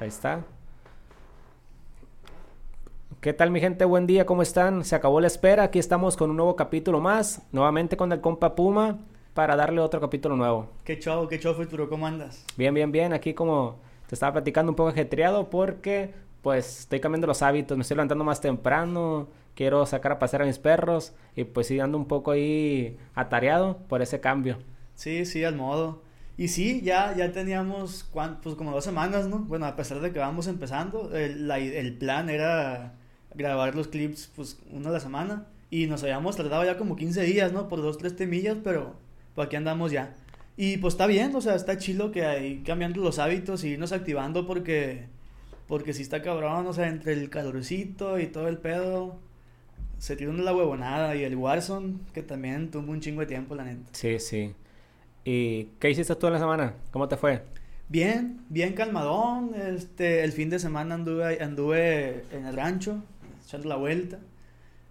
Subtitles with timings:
[0.00, 0.44] Ahí está.
[3.20, 3.84] ¿Qué tal mi gente?
[3.84, 4.84] Buen día, ¿cómo están?
[4.84, 8.54] Se acabó la espera, aquí estamos con un nuevo capítulo más, nuevamente con el compa
[8.54, 8.98] Puma,
[9.34, 10.68] para darle otro capítulo nuevo.
[10.84, 12.44] Qué chavo, qué chavo futuro, ¿cómo andas?
[12.56, 17.26] Bien, bien, bien, aquí como te estaba platicando un poco ajetreado porque pues estoy cambiando
[17.26, 19.26] los hábitos, me estoy levantando más temprano,
[19.56, 23.78] quiero sacar a pasear a mis perros y pues sí ando un poco ahí atareado
[23.88, 24.58] por ese cambio.
[24.94, 26.06] Sí, sí, al modo.
[26.38, 28.08] Y sí, ya, ya teníamos,
[28.42, 29.40] pues como dos semanas, ¿no?
[29.40, 32.94] Bueno, a pesar de que vamos empezando, el, el plan era
[33.34, 35.46] grabar los clips, pues, una a la semana.
[35.68, 37.68] Y nos habíamos tardado ya como 15 días, ¿no?
[37.68, 38.94] Por dos, tres temillas, pero
[39.34, 40.14] pues aquí andamos ya.
[40.56, 43.92] Y pues está bien, o sea, está chido que hay cambiando los hábitos y irnos
[43.92, 45.06] activando porque,
[45.66, 49.18] porque si está cabrón, o sea, entre el calorcito y todo el pedo,
[49.98, 53.64] se tiró la huevonada y el Warzone, que también tuvo un chingo de tiempo, la
[53.64, 53.88] neta.
[53.92, 54.52] Sí, sí.
[55.30, 56.72] ¿Y qué hiciste tú en la semana?
[56.90, 57.42] ¿Cómo te fue?
[57.90, 59.50] Bien, bien calmadón.
[59.54, 63.02] Este, el fin de semana anduve, anduve en el rancho,
[63.44, 64.20] echando la vuelta.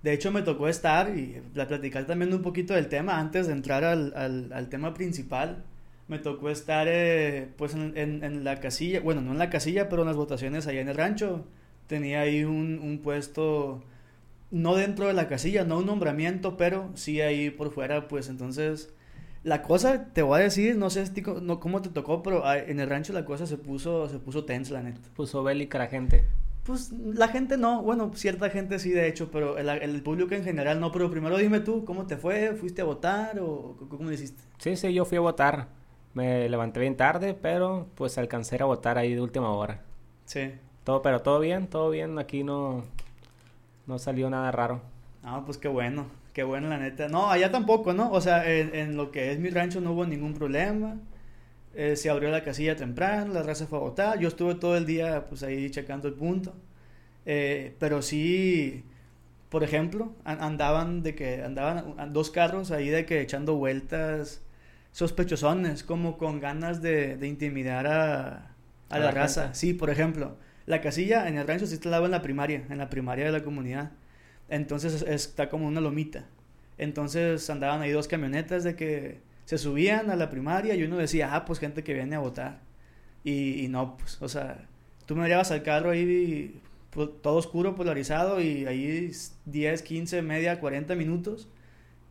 [0.04, 3.84] De hecho, me tocó estar y platicar también un poquito del tema antes de entrar
[3.84, 5.64] al, al, al tema principal.
[6.08, 10.04] Me tocó estar eh, pues en, en, la casilla, bueno, no en la casilla, pero
[10.04, 11.46] en las votaciones allá en el rancho.
[11.88, 13.82] Tenía ahí un, un puesto,
[14.52, 18.94] no dentro de la casilla, no un nombramiento, pero sí ahí por fuera, pues entonces
[19.44, 21.06] la cosa, te voy a decir, no sé
[21.42, 24.74] no, cómo te tocó, pero en el rancho la cosa se puso, se puso tensa,
[24.74, 25.00] la neta.
[25.16, 26.26] Puso bélica la gente.
[26.64, 30.44] Pues la gente no, bueno, cierta gente sí, de hecho, pero el, el, público en
[30.44, 30.92] general no.
[30.92, 32.56] Pero primero dime tú, ¿cómo te fue?
[32.56, 34.44] ¿Fuiste a votar o cómo lo hiciste?
[34.58, 35.70] Sí, sí, yo fui a votar.
[36.14, 39.82] Me levanté bien tarde, pero pues alcancé a votar ahí de última hora.
[40.26, 40.52] Sí.
[40.84, 42.20] Todo, pero todo bien, todo bien.
[42.20, 42.84] Aquí no,
[43.86, 44.82] no salió nada raro.
[45.24, 47.08] Ah, pues qué bueno, qué bueno la neta.
[47.08, 48.12] No, allá tampoco, ¿no?
[48.12, 51.00] O sea, en, en lo que es mi rancho no hubo ningún problema.
[51.74, 54.20] Eh, se abrió la casilla temprano, la raza fue a votar.
[54.20, 56.54] Yo estuve todo el día pues ahí checando el punto.
[57.26, 58.84] Eh, pero sí,
[59.50, 64.44] por ejemplo, andaban de que andaban dos carros ahí de que echando vueltas
[64.92, 68.52] sospechosones, como con ganas de, de intimidar a,
[68.90, 69.56] a, la, raza.
[69.56, 70.38] Sí, por ejemplo,
[70.68, 73.44] la casilla en el rancho sí estaba en la primaria, en la primaria de la
[73.44, 73.90] comunidad.
[74.50, 76.26] Entonces está como una lomita.
[76.78, 81.34] Entonces andaban ahí dos camionetas de que se subían a la primaria y uno decía,
[81.34, 82.60] ah, pues gente que viene a votar.
[83.24, 84.66] Y, y no, pues, o sea,
[85.06, 89.12] tú me llevas al carro ahí pues, todo oscuro, polarizado y ahí
[89.46, 91.48] 10, 15, media, 40 minutos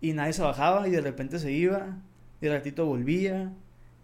[0.01, 1.97] y nadie se bajaba y de repente se iba
[2.41, 3.53] y de ratito volvía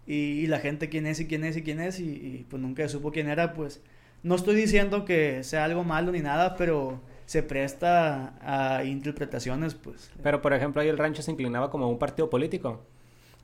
[0.05, 2.87] y, la gente quién es y quién es y quién es y, y, pues nunca
[2.89, 3.81] supo quién era, pues
[4.21, 10.11] no estoy diciendo que sea algo malo ni nada, pero se presta a interpretaciones, pues.
[10.21, 12.81] Pero por ejemplo ahí el rancho se inclinaba como un partido político.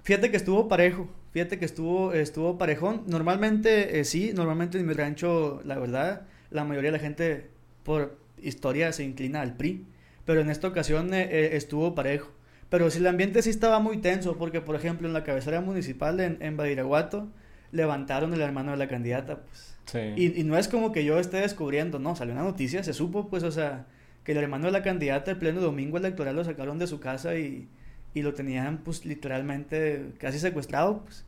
[0.04, 3.04] Fíjate que estuvo parejo, fíjate que estuvo, estuvo parejón.
[3.08, 7.50] Normalmente, eh, sí, normalmente en mi rancho, la verdad, la mayoría de la gente
[7.84, 9.86] por historia se inclina al PRI.
[10.26, 12.32] Pero en esta ocasión eh, eh, estuvo parejo.
[12.70, 16.20] Pero si el ambiente sí estaba muy tenso, porque por ejemplo en la cabecera municipal
[16.20, 17.28] en, en Badiraguato
[17.72, 19.76] levantaron el hermano de la candidata, pues.
[19.86, 20.00] Sí.
[20.16, 23.28] Y, y, no es como que yo esté descubriendo, no, salió una noticia, se supo,
[23.28, 23.88] pues, o sea,
[24.24, 27.36] que el hermano de la candidata el pleno domingo electoral lo sacaron de su casa
[27.38, 27.68] y,
[28.14, 31.26] y lo tenían pues literalmente casi secuestrado pues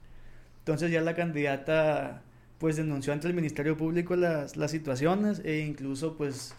[0.59, 2.21] entonces ya la candidata
[2.59, 6.53] pues denunció ante el Ministerio Público las, las situaciones e incluso pues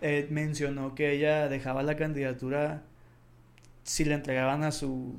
[0.00, 2.82] eh, mencionó que ella dejaba la candidatura
[3.84, 5.14] si le entregaban a su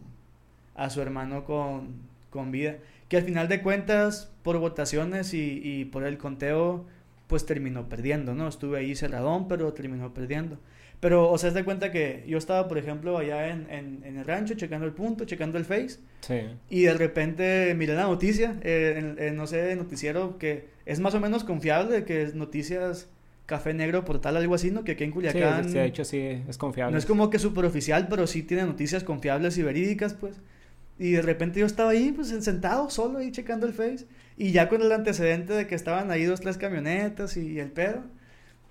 [0.76, 2.78] a su hermano con, con vida
[3.08, 6.86] que al final de cuentas por votaciones y, y por el conteo
[7.28, 10.60] pues terminó perdiendo no estuve ahí cerradón pero terminó perdiendo
[11.00, 14.26] pero, o sea, te cuenta que yo estaba, por ejemplo, allá en, en, en, el
[14.26, 16.00] rancho, checando el punto, checando el Face.
[16.22, 16.42] Sí.
[16.70, 21.20] Y de repente miré la noticia, eh, en, no sé, noticiero que es más o
[21.20, 23.08] menos confiable, que es noticias
[23.46, 24.84] Café Negro Portal, algo así, ¿no?
[24.84, 25.70] Que aquí en Culiacán...
[25.70, 26.94] Sí, de hecho sí, es confiable.
[26.94, 30.38] No es como que súper oficial, pero sí tiene noticias confiables y verídicas, pues.
[30.98, 34.08] Y de repente yo estaba ahí, pues, sentado, solo ahí checando el Face.
[34.38, 38.03] Y ya con el antecedente de que estaban ahí dos, tres camionetas y el pedo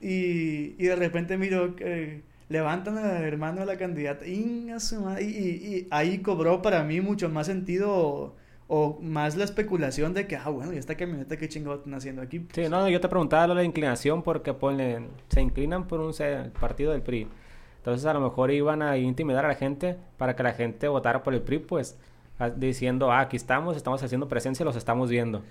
[0.05, 6.19] y, y de repente miro que levantan al hermano de la candidata y, y, ahí
[6.19, 8.35] cobró para mí mucho más sentido
[8.69, 12.21] o, más la especulación de que, ah, bueno, ¿y esta camioneta qué chingado están haciendo
[12.21, 12.47] aquí?
[12.53, 16.13] Sí, no, yo te preguntaba la inclinación porque ponen, se inclinan por un
[16.61, 17.29] partido del PRI.
[17.79, 21.23] Entonces a lo mejor iban a intimidar a la gente para que la gente votara
[21.23, 21.99] por el PRI, pues
[22.57, 25.43] diciendo, ah, aquí estamos, estamos haciendo presencia, los estamos viendo.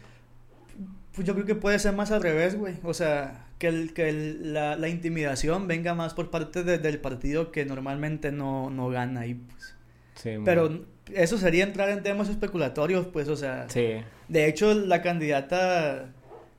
[1.14, 2.76] Pues yo creo que puede ser más al revés, güey.
[2.84, 7.00] O sea, que, el, que el, la, la, intimidación venga más por parte de, del
[7.00, 9.76] partido que normalmente no, no gana ahí, pues.
[10.16, 13.70] Sí, Pero eso sería entrar en temas especulatorios, pues, o sea.
[13.70, 13.98] Sí.
[14.28, 16.10] De hecho, la candidata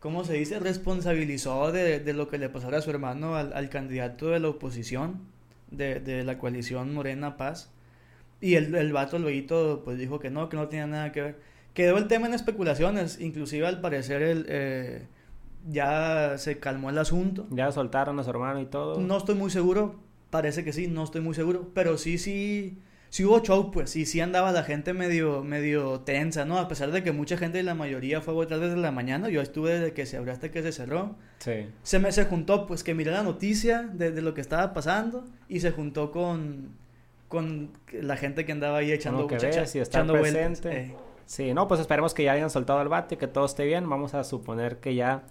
[0.04, 0.60] ¿cómo se dice?
[0.60, 4.50] Responsabilizó de, de lo que le pasara a su hermano al, al candidato de la
[4.50, 5.22] oposición,
[5.70, 7.70] de, de, la coalición Morena Paz.
[8.44, 11.36] Y el, el vato luego pues dijo que no, que no tenía nada que ver.
[11.72, 15.06] Quedó el tema en especulaciones, inclusive al parecer el, eh,
[15.66, 17.46] ya se calmó el asunto.
[17.48, 19.00] Ya soltaron a su hermano y todo.
[19.00, 19.98] No estoy muy seguro,
[20.28, 22.76] parece que sí, no estoy muy seguro, pero sí, sí,
[23.08, 26.58] sí hubo show, pues, y sí andaba la gente medio, medio tensa, ¿no?
[26.58, 29.30] A pesar de que mucha gente y la mayoría fue a votar desde la mañana,
[29.30, 31.16] yo estuve desde que se abrió hasta que se cerró.
[31.38, 31.70] Sí.
[31.82, 35.24] Se me se juntó, pues, que miré la noticia de, de lo que estaba pasando
[35.48, 36.83] y se juntó con,
[37.28, 40.68] con la gente que andaba ahí echando, que ves y está echando presente.
[40.68, 40.90] vueltas.
[40.90, 40.94] Eh,
[41.26, 43.88] Sí, no, pues esperemos que ya hayan soltado el bate, que todo esté bien.
[43.88, 45.22] Vamos a suponer que ya,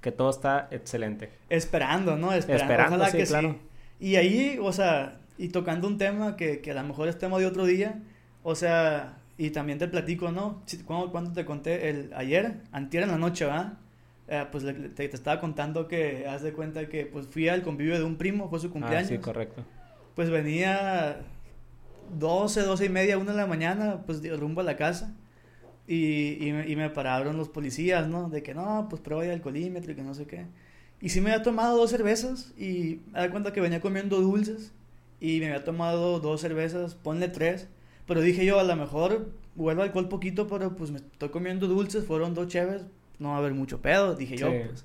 [0.00, 1.30] que todo está excelente.
[1.48, 2.32] esperando, ¿no?
[2.32, 3.52] Esperando, Esperando, ojalá sí, que claro.
[3.52, 3.58] sí.
[4.06, 7.38] Y ahí, o sea, y tocando un tema que, que a lo mejor es tema
[7.38, 8.00] de otro día,
[8.42, 10.62] o sea, y también te platico, ¿no?
[10.66, 11.88] Si- ¿Cuándo, cuándo te conté?
[11.90, 13.74] El, ayer, antier en la noche, ¿va?
[14.26, 17.62] Eh, pues le- te, te estaba contando que, haz de cuenta que, pues fui al
[17.62, 19.08] convivio de un primo, fue su Ah, cumpleaños.
[19.08, 19.62] sí, correcto.
[20.14, 21.20] Pues venía
[22.18, 25.14] 12, 12 y media, una de la mañana, pues de rumbo a la casa.
[25.86, 28.30] Y, y, me, y me pararon los policías, ¿no?
[28.30, 30.46] De que no, pues prueba el alcoholímetro y que no sé qué.
[31.00, 34.72] Y sí me había tomado dos cervezas y me da cuenta que venía comiendo dulces
[35.20, 37.68] y me había tomado dos cervezas, ponle tres.
[38.06, 42.04] Pero dije yo, a lo mejor vuelvo alcohol poquito, pero pues me estoy comiendo dulces,
[42.04, 42.82] fueron dos cheves,
[43.18, 44.84] no va a haber mucho pedo, dije yo, pues.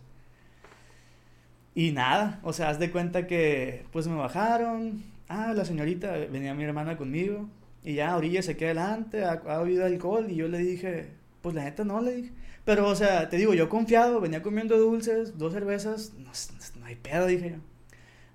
[1.76, 5.04] Y nada, o sea, haz de cuenta que pues me bajaron.
[5.30, 7.50] Ah, la señorita, venía mi hermana conmigo.
[7.84, 10.30] Y ya, orilla se queda adelante, ha, ha habido alcohol.
[10.30, 11.08] Y yo le dije,
[11.42, 12.32] pues la neta no, le dije.
[12.66, 17.26] Pero, o sea, te digo, yo confiado, venía comiendo dulces, dos cervezas, no, hay pedo,
[17.28, 17.58] dije yo.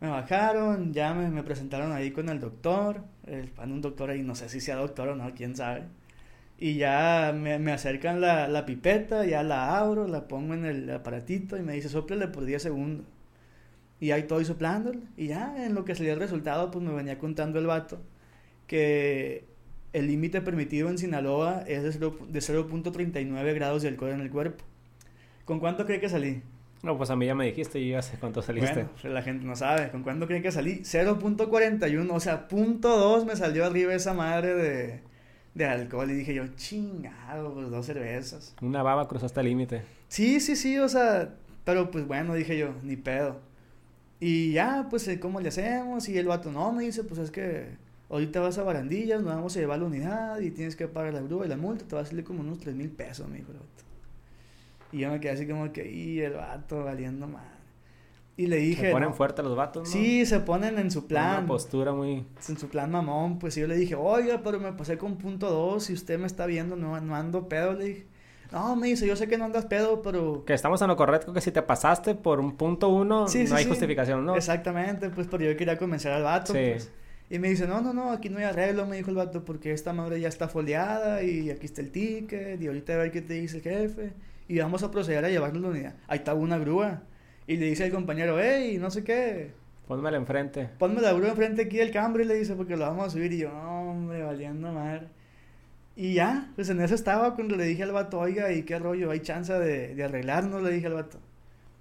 [0.01, 3.05] Me bajaron, ya me, presentaron ahí con el doctor.
[3.27, 5.85] El, un doctor ahí, no sé si sea doctor o no, quién sabe.
[6.59, 11.57] Y ya me, acercan la, la pipeta, ya la abro, la pongo en el aparatito
[11.57, 13.07] y me dice, soplele por 10 segundos.
[14.05, 15.01] Y ahí estoy soplándole.
[15.17, 18.01] Y ya en lo que salía el resultado, pues me venía contando el vato
[18.67, 19.45] que
[19.93, 24.31] el límite permitido en Sinaloa es de cero- de 0.39 grados de alcohol en el
[24.31, 24.65] cuerpo.
[25.45, 26.43] ¿Con cuánto cree que salí?
[26.83, 28.75] No, pues a mí ya me dijiste y ya sé cuánto saliste.
[28.75, 29.91] Bueno, pues la gente no sabe.
[29.91, 30.81] ¿Con cuánto cree que salí?
[30.81, 32.11] 0.41.
[32.13, 35.01] O sea, punto .2 me salió arriba esa madre de,
[35.55, 36.11] de alcohol.
[36.11, 38.55] Y dije yo, chingado, pues dos cervezas.
[38.61, 39.83] Una baba cruzaste el límite.
[40.09, 41.31] Sí, sí, sí, o sea,
[41.65, 43.41] pero pues bueno, dije yo, ni pedo.
[44.21, 46.09] Y ya, pues, eh, ¿cómo le hacemos?
[46.09, 47.77] Y el vato, no, me dice, pues es que
[48.09, 51.21] ahorita vas a barandillas, nos vamos a llevar la unidad y tienes que pagar la
[51.21, 53.51] grúa y la multa, te va a salir como unos tres mil pesos, me dijo
[53.53, 53.69] el vato.
[54.93, 57.55] Y yo me quedé así como que, y el vato valiendo madre.
[58.37, 59.93] Y le dije, Se ponen no, fuertes los vatos, ¿no?
[59.93, 62.25] sí, se ponen en su plan, Una postura muy...
[62.49, 65.51] en su plan mamón, pues y yo le dije, oiga, pero me pasé con punto
[65.51, 68.07] dos, si usted me está viendo, no, no ando pedo, le dije.
[68.55, 70.45] No, me dice, yo sé que no andas pedo, pero...
[70.47, 73.47] Que estamos en lo correcto, que si te pasaste por un punto uno, Sí, no
[73.49, 73.69] sí, hay sí.
[73.69, 74.37] justificación, ¿no?
[74.37, 76.59] Exactamente, pues pero yo quería convencer al vato, Sí.
[76.73, 76.91] pues.
[77.31, 79.73] Y me dice, no, no, no, aquí no hay arreglo, me dijo el vato, porque
[79.73, 83.23] esta madre ya está foliada y aquí está el ticket y ahorita a ver qué
[83.23, 84.13] te dice el jefe
[84.47, 85.95] y vamos a proceder a llevarlo a la unidad.
[86.07, 87.03] Ahí está una grúa.
[87.47, 89.53] Y le dice al compañero, hey, no sé qué,
[89.89, 90.69] Pónmela enfrente.
[90.79, 93.33] ponme la grúa enfrente aquí del cambre, le dice, porque lo vamos a subir.
[93.33, 95.09] Y yo, no, hombre, valiendo madre.
[95.97, 99.11] Y ya, pues en eso estaba cuando le dije al vato, oiga, ¿y qué rollo?
[99.11, 100.63] ¿Hay chance de, arreglarnos?
[100.63, 101.21] Le dije al vato.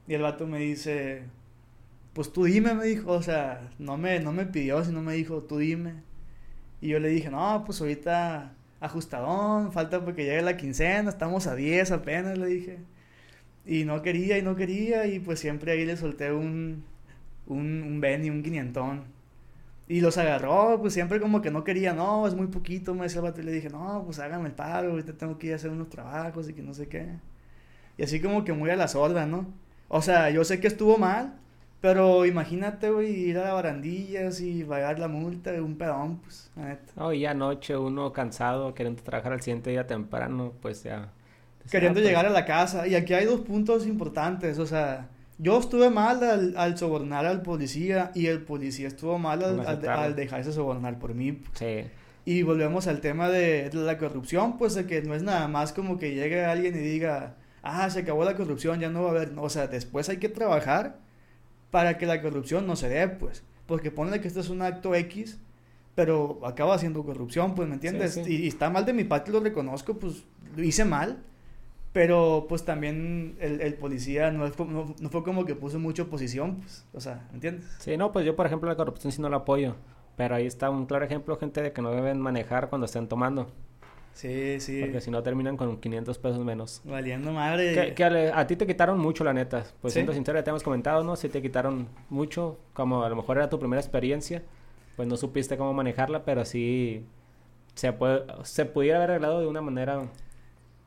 [0.08, 1.24] Y el vato me dice,
[2.14, 5.44] pues tú dime, me dijo, o sea, no me, no me pidió, sino me dijo,
[5.44, 5.96] tú dime.
[6.82, 11.56] Y yo le dije, no, pues ahorita ajustadón, falta porque llegue la quincena, estamos a
[11.56, 12.80] 10 apenas, le dije.
[13.66, 16.84] Y no quería y no quería, y pues siempre ahí le solté un,
[17.48, 19.13] un, un Benny, un quinientón.
[19.88, 23.20] Y los agarró, pues siempre como que no quería, no, es muy poquito, me decía
[23.20, 23.42] el vato.
[23.42, 25.90] Y le dije, no, pues háganme el paro, ahorita tengo que ir a hacer unos
[25.90, 27.20] trabajos y que no sé qué.
[27.98, 29.48] Y así como que muy a la sorda, ¿no?
[29.88, 31.40] O sea, yo sé que estuvo mal,
[31.82, 36.66] pero imagínate, güey, ir a barandillas y pagar la multa de un pedón, pues, la
[36.70, 36.94] neta.
[36.96, 41.12] No, y anoche uno cansado, queriendo trabajar al siguiente día temprano, pues ya...
[41.70, 42.88] Queriendo Ah, pues, llegar a la casa.
[42.88, 47.42] Y aquí hay dos puntos importantes, o sea, yo estuve mal al, al sobornar al
[47.42, 51.42] policía y el policía estuvo mal al, Al al- dejarse sobornar por mí.
[51.54, 51.86] Sí.
[52.26, 55.98] Y volvemos al tema de la corrupción, pues de que no es nada más como
[56.00, 59.34] que llegue alguien y diga, ah, se acabó la corrupción, ya no va a haber,
[59.38, 61.00] o sea, después hay que trabajar
[61.70, 64.96] para que la corrupción no se dé, pues, porque ponle que esto es un acto
[64.96, 65.38] X,
[65.96, 68.14] pero acaba siendo corrupción, pues, ¿me entiendes?
[68.14, 68.34] Sí, sí.
[68.36, 70.24] Y, y está mal de mi parte, lo reconozco, pues,
[70.56, 71.24] lo hice mal,
[71.94, 77.00] pero pues también el, el policía no, fue como que puso mucha oposición, pues, o
[77.00, 77.66] sea, ¿me entiendes?
[77.80, 79.76] Sí, no, pues yo, por ejemplo, la corrupción sí no la apoyo.
[80.16, 83.48] Pero ahí está un claro ejemplo, gente, de que no deben manejar cuando estén tomando.
[84.14, 84.82] Sí, sí.
[84.82, 86.82] Porque si no terminan con 500 pesos menos.
[86.84, 87.74] Valiendo madre.
[87.74, 89.66] Que, que a, a ti te quitaron mucho, la neta.
[89.82, 89.98] Pues ¿Sí?
[89.98, 91.16] siendo sincero, ya te hemos comentado, ¿no?
[91.16, 94.44] Si te quitaron mucho, como a lo mejor era tu primera experiencia,
[94.96, 97.06] pues no supiste cómo manejarla, pero sí
[97.74, 100.04] se, puede, se pudiera haber arreglado de una manera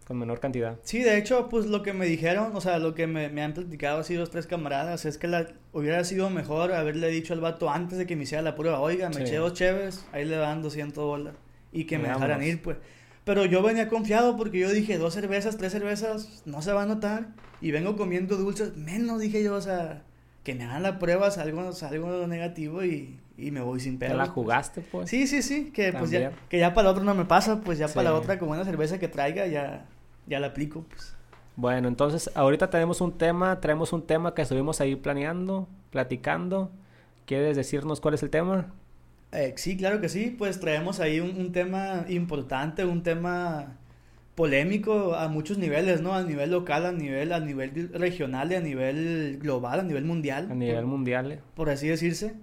[0.07, 0.77] con menor cantidad.
[0.85, 3.55] Sí, de hecho, pues lo que me dijeron, o sea, lo que me, me han
[3.55, 7.69] platicado así los tres camaradas, es que la, hubiera sido mejor haberle dicho al vato
[7.71, 9.23] antes de que me hiciera la prueba, oiga, me Sí.
[9.23, 11.39] eché dos cheves, ahí le dan 200 dólares
[11.73, 12.21] y que me Vámonos.
[12.29, 12.77] dejaran ir, pues.
[13.25, 16.87] Pero yo venía confiado porque yo dije, dos cervezas, tres cervezas, no se va a
[16.87, 17.31] notar.
[17.61, 20.05] Y vengo comiendo dulces, menos dije yo, o sea,
[20.45, 24.17] que me hagan la prueba, salgo, salgo negativo y, y me voy sin Te pedo.
[24.19, 24.35] la pues.
[24.35, 25.11] jugaste, pues.
[25.11, 27.79] Sí, sí, sí, que pues ya, que ya para la otra no me pasa, pues
[27.79, 27.95] ya Sí.
[27.97, 29.87] para la otra con una cerveza que traiga ya,
[30.27, 31.17] ya la aplico, pues.
[31.57, 36.71] Bueno, entonces ahorita tenemos un tema, traemos un tema que estuvimos ahí planeando, platicando.
[37.25, 38.75] ¿Quieres decirnos cuál es el tema?
[39.33, 43.79] Eh, sí, claro que sí, pues traemos ahí un, un tema importante, un tema
[44.35, 46.15] polémico a muchos niveles, ¿no?
[46.15, 50.51] A nivel local, a nivel, a nivel regional y a nivel global, a nivel mundial.
[50.51, 51.33] A nivel por, mundial.
[51.33, 51.43] eh.
[51.55, 52.35] por así decirse.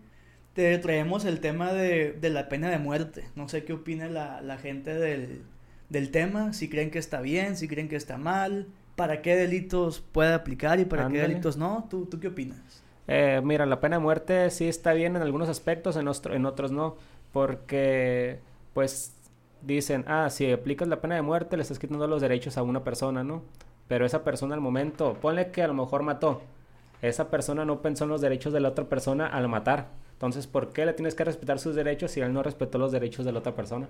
[0.53, 3.25] Te traemos el tema de, de la pena de muerte.
[3.35, 5.43] No sé qué opina la, la gente del,
[5.89, 10.01] del tema, si creen que está bien, si creen que está mal, para qué delitos
[10.01, 11.87] puede aplicar y para qué delitos no.
[11.89, 12.83] ¿Tú, ¿Tú qué opinas?
[13.07, 16.45] Eh, mira, la pena de muerte sí está bien en algunos aspectos, en, ostro- en
[16.45, 16.95] otros no,
[17.33, 18.39] porque
[18.73, 19.13] pues
[19.61, 22.83] dicen, ah, si aplicas la pena de muerte le estás quitando los derechos a una
[22.83, 23.43] persona, ¿no?
[23.87, 26.41] Pero esa persona al momento, ponle que a lo mejor mató,
[27.01, 29.87] esa persona no pensó en los derechos de la otra persona al matar.
[30.13, 33.25] Entonces, ¿por qué le tienes que respetar sus derechos si él no respetó los derechos
[33.25, 33.87] de la otra persona?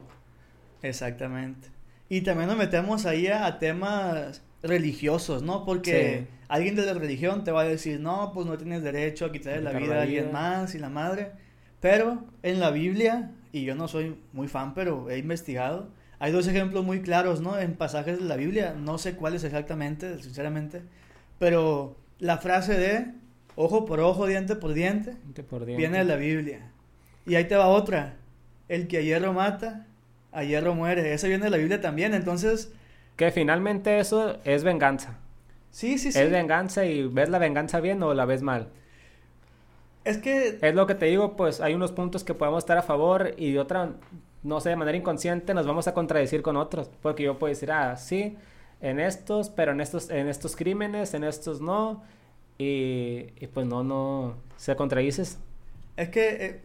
[0.84, 1.70] Exactamente.
[2.16, 5.66] Y también nos metemos ahí a, a temas religiosos, ¿no?
[5.66, 6.36] Porque Sí.
[6.48, 9.62] alguien de la religión te va a decir, no, pues no tienes derecho a quitarle
[9.62, 11.32] la vida la a alguien más y la madre.
[11.80, 15.90] Pero en la Biblia, y yo no soy muy fan, pero he investigado,
[16.20, 17.58] hay dos ejemplos muy claros, ¿no?
[17.60, 20.82] En pasajes de la Biblia, no sé cuáles exactamente, sinceramente,
[21.40, 23.08] pero la frase de
[23.56, 25.80] ojo por ojo, diente por diente, Diente por diente.
[25.82, 26.72] viene de la Biblia.
[27.26, 28.16] Y ahí te va otra.
[28.70, 29.88] El que a hierro mata,
[30.34, 31.14] a hierro muere.
[31.14, 32.14] Esa viene de la Biblia también.
[32.14, 32.72] Entonces,
[33.16, 35.20] Que finalmente eso es venganza.
[35.72, 36.22] sí, sí, sí.
[36.22, 38.70] Es venganza y ves la venganza bien o la ves mal.
[40.06, 42.82] Es que, Es lo que te digo, pues hay unos puntos que podemos estar a
[42.84, 43.94] favor y de otra,
[44.44, 46.90] no sé, de manera inconsciente nos vamos a contradecir con otros.
[47.02, 48.38] Porque yo puedo decir, ah, sí,
[48.82, 52.04] en estos, pero en estos, en estos crímenes, en estos no.
[52.58, 55.40] Y, y pues no, no, se contradices.
[55.98, 56.62] es que eh,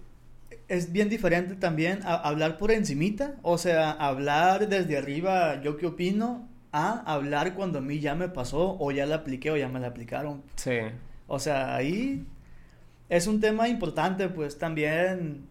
[0.69, 3.37] es bien diferente también a- hablar por encimita.
[3.43, 8.29] O sea, hablar desde arriba, yo qué opino, a hablar cuando a mí ya me
[8.29, 10.43] pasó o ya la apliqué o ya me la aplicaron.
[10.57, 10.79] Sí.
[11.27, 12.25] O sea, ahí
[13.09, 15.47] es un tema importante, pues también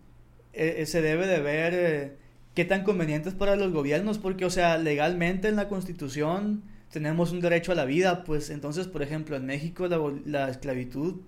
[0.54, 2.14] eh, eh, se debe de ver eh,
[2.54, 7.32] qué tan conveniente es para los gobiernos, porque, o sea, legalmente en la Constitución tenemos
[7.32, 11.22] un derecho a la vida, pues entonces, por ejemplo, en México la, la esclavitud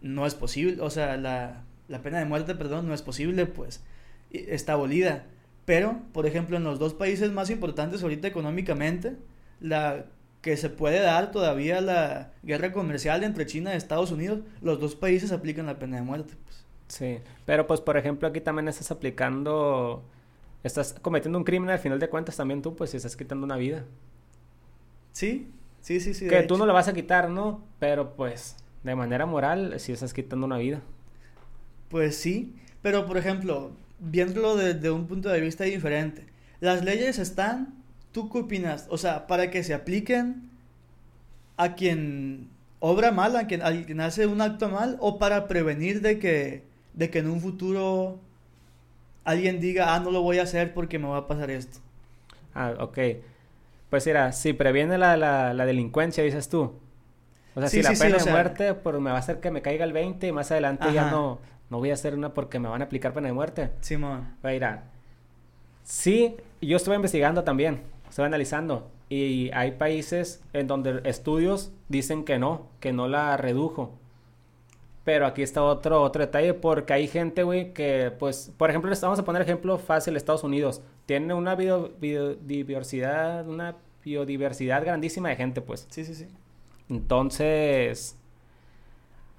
[0.00, 3.82] no es posible, o sea, la, la pena de muerte, perdón, no es posible, pues
[4.30, 5.26] está abolida.
[5.66, 9.16] Pero, por ejemplo, en los dos países más importantes ahorita económicamente,
[9.60, 10.06] la
[10.40, 14.96] que se puede dar todavía la guerra comercial entre China y Estados Unidos, los dos
[14.96, 16.34] países aplican la pena de muerte.
[16.44, 16.64] Pues.
[16.88, 20.02] Sí, pero pues por ejemplo aquí también estás aplicando,
[20.64, 23.56] estás cometiendo un crimen al final de cuentas también tú, pues si estás quitando una
[23.56, 23.84] vida.
[25.12, 26.26] Sí, sí, sí, sí.
[26.26, 26.58] que tú hecho.
[26.58, 27.62] no lo vas a quitar, ¿no?
[27.78, 30.80] Pero pues de manera moral si estás quitando una vida.
[31.92, 36.24] Pues sí, pero por ejemplo, viéndolo desde un punto de vista diferente,
[36.58, 37.74] las leyes están,
[38.12, 38.86] ¿tú qué opinas?
[38.88, 40.48] O sea, para que se apliquen
[41.58, 42.48] a quien
[42.80, 46.64] obra mal, a quien, a quien hace un acto mal, o para prevenir de que,
[46.94, 48.18] de que en un futuro
[49.24, 51.78] alguien diga, ah, no lo voy a hacer porque me va a pasar esto.
[52.54, 52.98] Ah, ok.
[53.90, 56.72] Pues mira, si previene la, la, la delincuencia, dices tú.
[57.54, 59.40] O sea, Sí, si la sí, sí, pena de muerte pues, me va a hacer
[59.40, 61.38] que me caiga el 20 y más adelante ya no,
[61.72, 63.70] no voy a hacer una porque me van a aplicar pena de muerte.
[63.80, 64.36] Simón.
[64.44, 64.84] Mira,
[65.82, 72.38] sí, yo estuve investigando también, estuve analizando y hay países en donde estudios dicen que
[72.38, 73.98] no, que no la redujo.
[75.04, 79.00] Pero aquí está otro, otro detalle porque hay gente, güey, que pues, por ejemplo, les
[79.00, 80.80] vamos a poner ejemplo fácil, Estados Unidos.
[81.06, 85.86] Tiene una bio- biodiversidad, una biodiversidad grandísima de gente, pues.
[85.90, 86.28] Sí, sí, sí.
[86.88, 88.16] Entonces,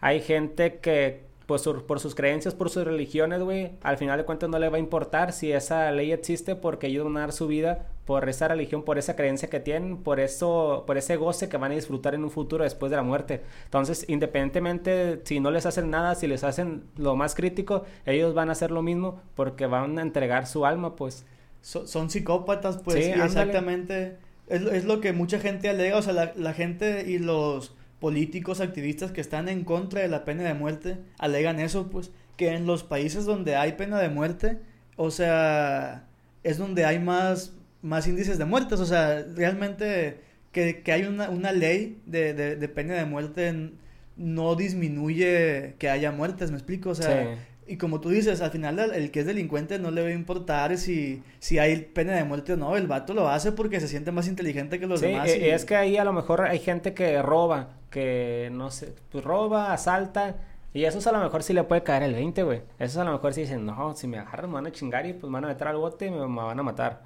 [0.02, 4.26] hay gente que, pues, sur- por sus creencias, por sus religiones, güey, al final de
[4.26, 7.32] cuentas no le va a importar si esa ley existe porque ellos van a dar
[7.34, 11.48] su vida por esa religión, por esa creencia que tienen, por eso, por ese goce
[11.50, 13.42] que van a disfrutar en un futuro después de la muerte.
[13.66, 18.50] Entonces, independientemente si no les hacen nada, si les hacen lo más crítico, ellos van
[18.50, 21.26] a hacer lo mismo porque van a entregar su alma, pues.
[21.62, 24.18] son psicópatas, pues, exactamente.
[24.48, 28.60] Es, es, lo que mucha gente alega, o sea, la, la gente y los políticos,
[28.60, 32.66] activistas que están en contra de la pena de muerte, alegan eso, pues, que en
[32.66, 34.60] los países donde hay pena de muerte,
[34.98, 36.06] o sea,
[36.44, 40.20] es donde hay más, más índices de muertes, o sea, realmente
[40.52, 43.72] que, que hay una, una ley de, de, de, pena de muerte
[44.18, 46.90] no disminuye que haya muertes, ¿me explico?
[46.90, 50.08] O sea, y como tú dices, al final el, que es delincuente no le va
[50.10, 53.80] a importar si, si hay pena de muerte o no, el vato lo hace porque
[53.80, 55.32] se siente más inteligente que los demás.
[55.32, 59.24] Sí, es que ahí a lo mejor hay gente que roba, que no sé, pues
[59.24, 60.36] roba, asalta,
[60.74, 62.62] y eso a lo mejor sí le puede caer el 20, güey.
[62.80, 65.14] Eso a lo mejor sí dicen, no, si me agarran me van a chingar y
[65.14, 67.04] pues me van a meter al bote y me, me van a matar.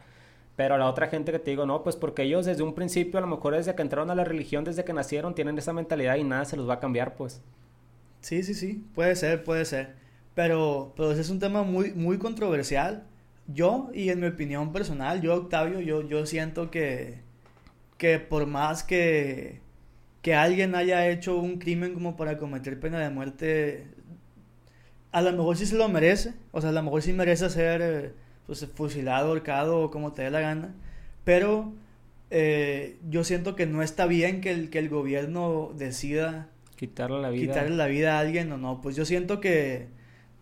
[0.55, 3.21] Pero la otra gente que te digo, no, pues porque ellos desde un principio, a
[3.21, 6.23] lo mejor desde que entraron a la religión, desde que nacieron, tienen esa mentalidad y
[6.23, 7.41] nada se los va a cambiar, pues.
[8.21, 10.06] Sí, sí, sí, puede ser, puede ser.
[10.38, 13.08] Pero, pero ese es un tema muy, muy controversial.
[13.48, 17.22] Yo, y en mi opinión personal, yo, Octavio, yo, yo siento que,
[17.98, 19.62] que por más que,
[20.22, 23.88] que alguien haya hecho un crimen como para cometer pena de muerte,
[25.12, 26.36] a lo mejor sí se lo merece.
[26.51, 28.12] O sea, a lo mejor sí merece ser eh,
[28.46, 30.75] pues, fusilado, ahorcado o como te dé la gana.
[31.24, 31.74] Pero
[32.29, 37.32] eh, yo siento que no está bien que el, que el gobierno decida quitarle la
[37.32, 37.41] vida.
[37.41, 38.82] quitarle la vida a alguien o no.
[38.82, 39.96] Pues yo siento que,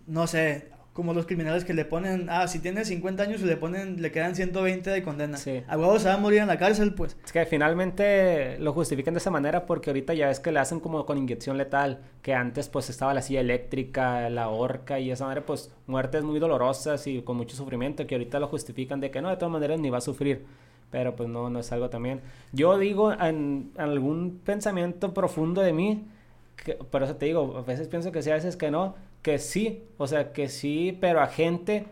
[0.08, 3.58] no sé, como los criminales que le ponen, ah, si tiene 50 años y le
[3.58, 5.36] ponen, le quedan 120 de condena.
[5.36, 5.62] Sí.
[5.68, 7.18] A huevos se va a morir en la cárcel, pues.
[7.26, 10.80] Es que finalmente lo justifican de esa manera porque ahorita ya ves que le hacen
[10.80, 15.26] como con inyección letal, que antes pues estaba la silla eléctrica, la horca y esa
[15.26, 19.22] manera pues muertes muy dolorosas y con mucho sufrimiento que ahorita lo justifican de que
[19.22, 20.46] no, de todas maneras ni va a sufrir.
[20.92, 22.22] Pero pues no, no es algo también.
[22.54, 26.08] Yo digo en, algún pensamiento profundo de mí,
[26.56, 28.96] que, por eso te digo, a veces pienso que sí, a veces que no,
[29.26, 31.88] que sí, o sea, que sí, pero a gente,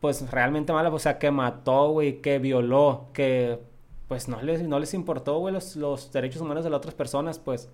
[0.00, 3.58] pues realmente mala, o sea, que mató, güey, que violó, que
[4.08, 7.38] pues no les, no les importó, güey, los, los derechos humanos de las otras personas,
[7.38, 7.68] pues.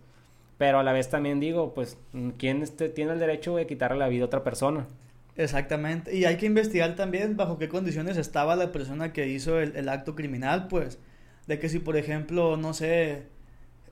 [0.59, 1.97] Pero a la vez también digo, pues,
[2.37, 4.89] ¿quién este, tiene el derecho de quitarle la vida a otra persona?
[5.37, 6.17] Exactamente.
[6.17, 9.89] Y hay que investigar también bajo qué condiciones estaba la persona que hizo el, el
[9.89, 10.99] acto criminal, pues.
[11.47, 13.27] De que si, por ejemplo, no sé,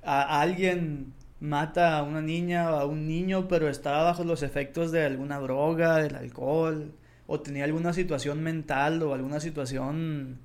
[0.03, 4.93] a alguien mata a una niña o a un niño, pero estaba bajo los efectos
[4.93, 6.93] de alguna droga, del alcohol,
[7.27, 10.39] o tenía alguna situación mental o alguna situación,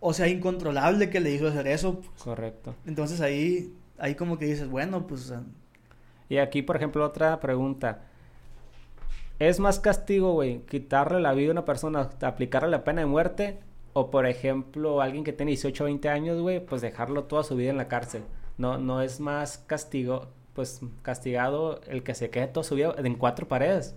[0.00, 2.02] o sea, incontrolable que le hizo hacer eso.
[2.22, 2.74] Correcto.
[2.86, 5.32] Entonces ahí, ahí como que dices, bueno, pues...
[6.28, 8.00] Y aquí, por ejemplo, otra pregunta.
[9.38, 13.60] ¿Es más castigo, güey, quitarle la vida a una persona, aplicarle la pena de muerte?
[13.92, 17.54] O, por ejemplo, alguien que tiene 18 o 20 años, güey, pues dejarlo toda su
[17.54, 18.24] vida en la cárcel
[18.58, 23.14] no, no es más castigo, pues castigado el que se quede todo su vida en
[23.16, 23.94] cuatro paredes.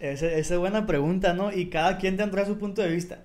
[0.00, 1.52] Esa, es buena pregunta, ¿no?
[1.52, 3.22] Y cada quien tendrá su punto de vista.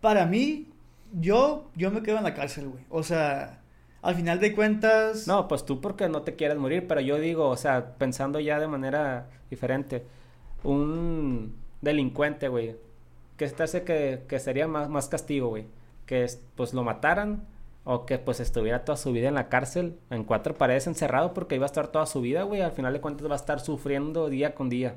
[0.00, 0.72] Para mí,
[1.12, 2.84] yo, yo me quedo en la cárcel, güey.
[2.90, 3.60] O sea,
[4.02, 5.28] al final de cuentas...
[5.28, 8.58] No, pues tú porque no te quieres morir, pero yo digo, o sea, pensando ya
[8.58, 10.04] de manera diferente,
[10.64, 12.76] un delincuente, güey,
[13.36, 15.66] que te hace que, que sería más, más castigo, güey?
[16.06, 16.26] Que
[16.56, 17.46] pues lo mataran
[17.88, 21.54] o que pues estuviera toda su vida en la cárcel, en cuatro paredes encerrado, porque
[21.54, 22.60] iba a estar toda su vida, güey.
[22.60, 24.96] Al final de cuentas va a estar sufriendo día con día.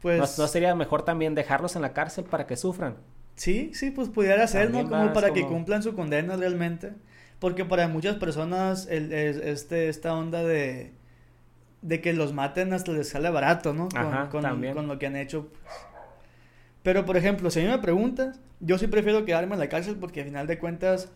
[0.00, 0.38] Pues...
[0.38, 2.96] ¿No, sería mejor también dejarlos en la cárcel para que sufran?
[3.34, 4.88] Sí, sí, pues pudiera ser, ¿no?
[4.88, 6.94] Como para que cumplan su condena realmente.
[7.38, 10.94] Porque para muchas personas el, este, esta onda de,
[11.82, 13.90] de que los maten hasta les sale barato, ¿no?
[13.90, 15.48] Con, con, lo que han hecho.
[15.48, 15.74] Pues.
[16.82, 19.96] Pero, por ejemplo, si a mí me preguntas, yo sí prefiero quedarme en la cárcel
[19.96, 21.12] porque al final de cuentas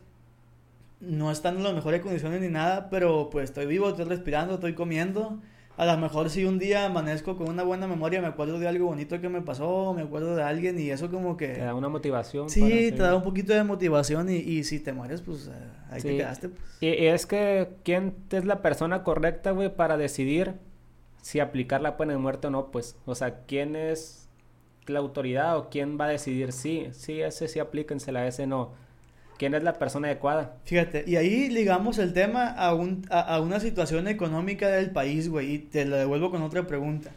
[1.03, 4.75] no están en las mejores condiciones ni nada, pero pues estoy vivo, estoy respirando, estoy
[4.75, 5.41] comiendo.
[5.77, 8.87] A lo mejor si un día amanezco con una buena memoria, me acuerdo de algo
[8.87, 11.49] bonito que me pasó, me acuerdo de alguien y eso como que...
[11.49, 12.51] Te da una motivación.
[12.51, 15.51] Sí, te da un poquito de motivación y, y si te mueres, pues eh,
[15.91, 16.51] ahí te quedaste.
[16.51, 16.62] Pues.
[16.81, 20.55] Y, es que, ¿quién es la persona correcta, güey, para decidir
[21.23, 22.71] si aplicar la pena de muerte o no?
[22.71, 24.29] Pues, o sea, ¿quién es
[24.87, 28.73] la autoridad o quién va a decidir sí, sí, ese sí aplíquensela, ese no?
[29.38, 30.57] ¿Quién es la persona adecuada?
[30.64, 35.55] Fíjate, y ahí ligamos el tema a, un, a, una situación económica del país, güey,
[35.55, 37.11] y te lo devuelvo con otra pregunta.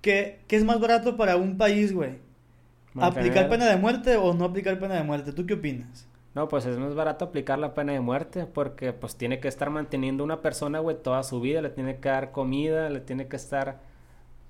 [0.00, 2.18] ¿Qué, qué es más barato para un país, güey?
[3.00, 5.32] ¿Aplicar pena de muerte o no aplicar pena de muerte?
[5.32, 6.06] ¿Tú qué opinas?
[6.34, 9.68] No, pues es más barato aplicar la pena de muerte porque pues tiene que estar
[9.68, 13.36] manteniendo una persona, güey, toda su vida, le tiene que dar comida, le tiene que
[13.36, 13.80] estar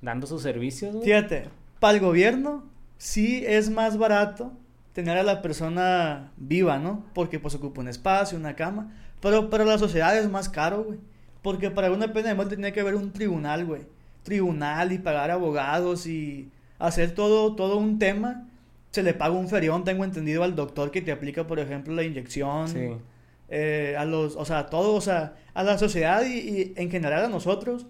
[0.01, 1.05] dando sus servicios, güey.
[1.05, 1.49] Fíjate,
[1.81, 2.65] para el gobierno
[2.99, 4.53] sí es más barato
[4.93, 7.05] tener a la persona viva, ¿no?
[7.15, 8.93] Porque pues ocupa un espacio, una cama.
[9.21, 10.99] Pero para la sociedad es más caro, güey.
[11.43, 13.83] Porque para una pena de muerte tiene que haber un tribunal, güey.
[14.23, 18.47] Tribunal y pagar abogados y hacer todo, todo un tema
[18.93, 22.05] se le paga un ferión, tengo entendido, al doctor que te aplica, por ejemplo, la
[22.05, 22.69] inyección.
[22.69, 22.91] Sí.
[23.49, 26.91] Eh, a los, o sea, a todo, o sea, a la sociedad y, y en
[26.91, 27.87] general a nosotros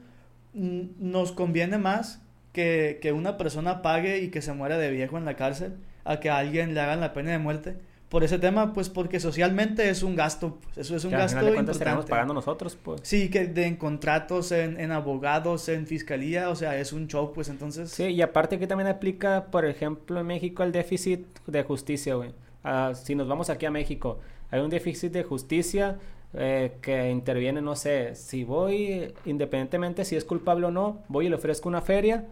[0.54, 5.18] mm, nos conviene más que, que una persona pague y que se muera de viejo
[5.18, 7.76] en la cárcel a que a alguien le hagan la pena de muerte
[8.08, 11.22] por ese tema, pues porque socialmente es un gasto, pues, eso es un Que al
[11.22, 12.10] gasto final de cuentas importante.
[12.10, 13.00] pagando nosotros, pues.
[13.04, 17.32] Sí, que de, en contratos, en, en abogados, en fiscalía, o sea, es un show,
[17.32, 17.90] pues entonces...
[17.90, 22.32] Sí, y aparte que también aplica, por ejemplo, en México el déficit de justicia, güey.
[22.64, 24.18] Ah, si nos vamos aquí a México,
[24.50, 25.96] hay un déficit de justicia
[26.34, 31.28] eh, que interviene, no sé, si voy, independientemente si es culpable o no, voy y
[31.30, 32.26] le ofrezco una feria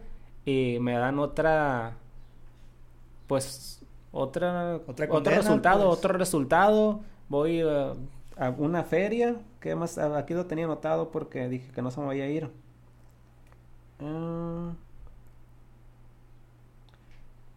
[0.45, 1.97] y me dan otra,
[3.31, 3.79] pues,
[4.11, 5.97] otra, Otra otro resultado, pues.
[5.99, 7.01] otro resultado.
[7.29, 7.93] Voy eh,
[8.35, 12.01] a una feria, que más, Ah, aquí lo tenía anotado porque dije que no se
[12.01, 12.51] me vaya a ir.
[13.99, 14.75] Ah,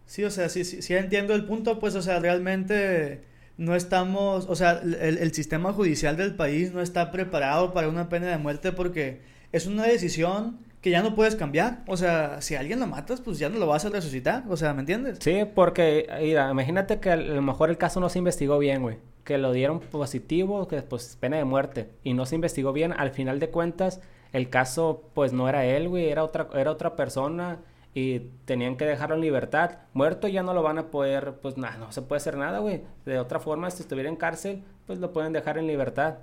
[0.06, 3.24] Sí, o sea, sí, sí, sí entiendo el punto, pues, o sea, realmente
[3.56, 8.08] no estamos, o sea, el, el sistema judicial del país no está preparado para una
[8.08, 11.78] pena de muerte porque es una decisión que ya no puedes cambiar.
[11.86, 14.56] O sea, si a alguien lo matas, pues ya no lo vas a resucitar, o
[14.58, 15.16] sea, ¿me entiendes?
[15.18, 18.98] Sí, porque, mira, imagínate que a lo mejor el caso no se investigó bien, güey.
[19.24, 21.88] Que lo dieron positivo, que pues pena de muerte.
[22.02, 22.92] Y no se investigó bien.
[22.92, 24.02] Al final de cuentas,
[24.34, 26.10] el caso pues no era él, güey.
[26.10, 27.60] Era otra, era otra persona.
[27.94, 29.78] Y tenían que dejarlo en libertad.
[29.94, 32.82] Muerto ya no lo van a poder, pues nada, no se puede hacer nada, güey.
[33.06, 36.16] De otra forma, si estuviera en cárcel, pues lo pueden dejar en libertad.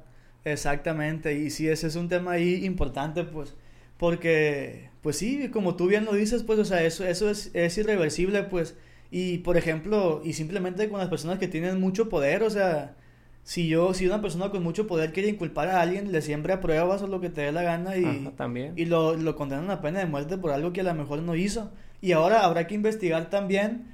[0.43, 3.56] Exactamente, y sí, ese es un tema ahí importante, pues,
[4.02, 7.78] porque, pues sí, como tú bien lo dices, pues, o sea, eso, eso es, es
[7.78, 8.76] irreversible, pues,
[9.12, 12.96] y por ejemplo, y simplemente con las personas que tienen mucho poder, o sea,
[13.44, 17.04] si yo, si una persona con mucho poder quiere inculpar a alguien, le siembra pruebas
[17.04, 18.74] o lo que te dé la gana y, Ajá, también.
[18.76, 21.36] y lo, lo condenan a pena de muerte por algo que a lo mejor no
[21.36, 21.72] hizo.
[22.02, 23.86] Y ahora habrá que investigar también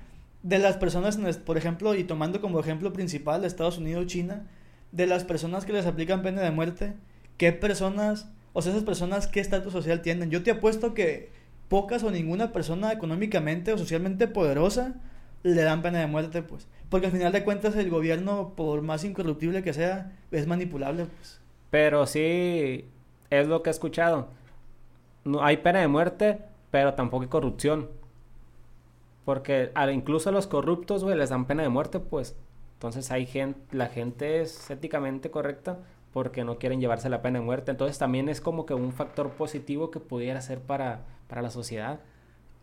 [0.41, 4.47] de las personas, por ejemplo, y tomando como ejemplo principal Estados Unidos, China,
[4.93, 6.93] de las personas que les aplican pena de muerte,
[7.35, 10.29] qué personas, o sea, esas personas, qué estatus social tienen.
[10.31, 11.29] Yo te apuesto que
[11.69, 14.95] pocas o ninguna persona económicamente o socialmente poderosa
[15.43, 16.67] le dan pena de muerte, pues.
[16.89, 21.39] Porque al final de cuentas el gobierno, por más incorruptible que sea, es manipulable, pues.
[21.69, 22.85] Pero sí,
[23.29, 24.29] es lo que he escuchado.
[25.25, 26.39] No, hay pena de muerte,
[26.71, 27.89] pero tampoco hay corrupción.
[29.25, 32.35] Porque a- incluso a los corruptos, güey, les dan pena de muerte, pues.
[32.73, 35.79] Entonces hay gente, la gente es éticamente correcta
[36.17, 37.69] porque no quieren llevarse la pena de muerte.
[37.69, 41.99] Entonces también es como que un factor positivo que pudiera ser para, para la sociedad.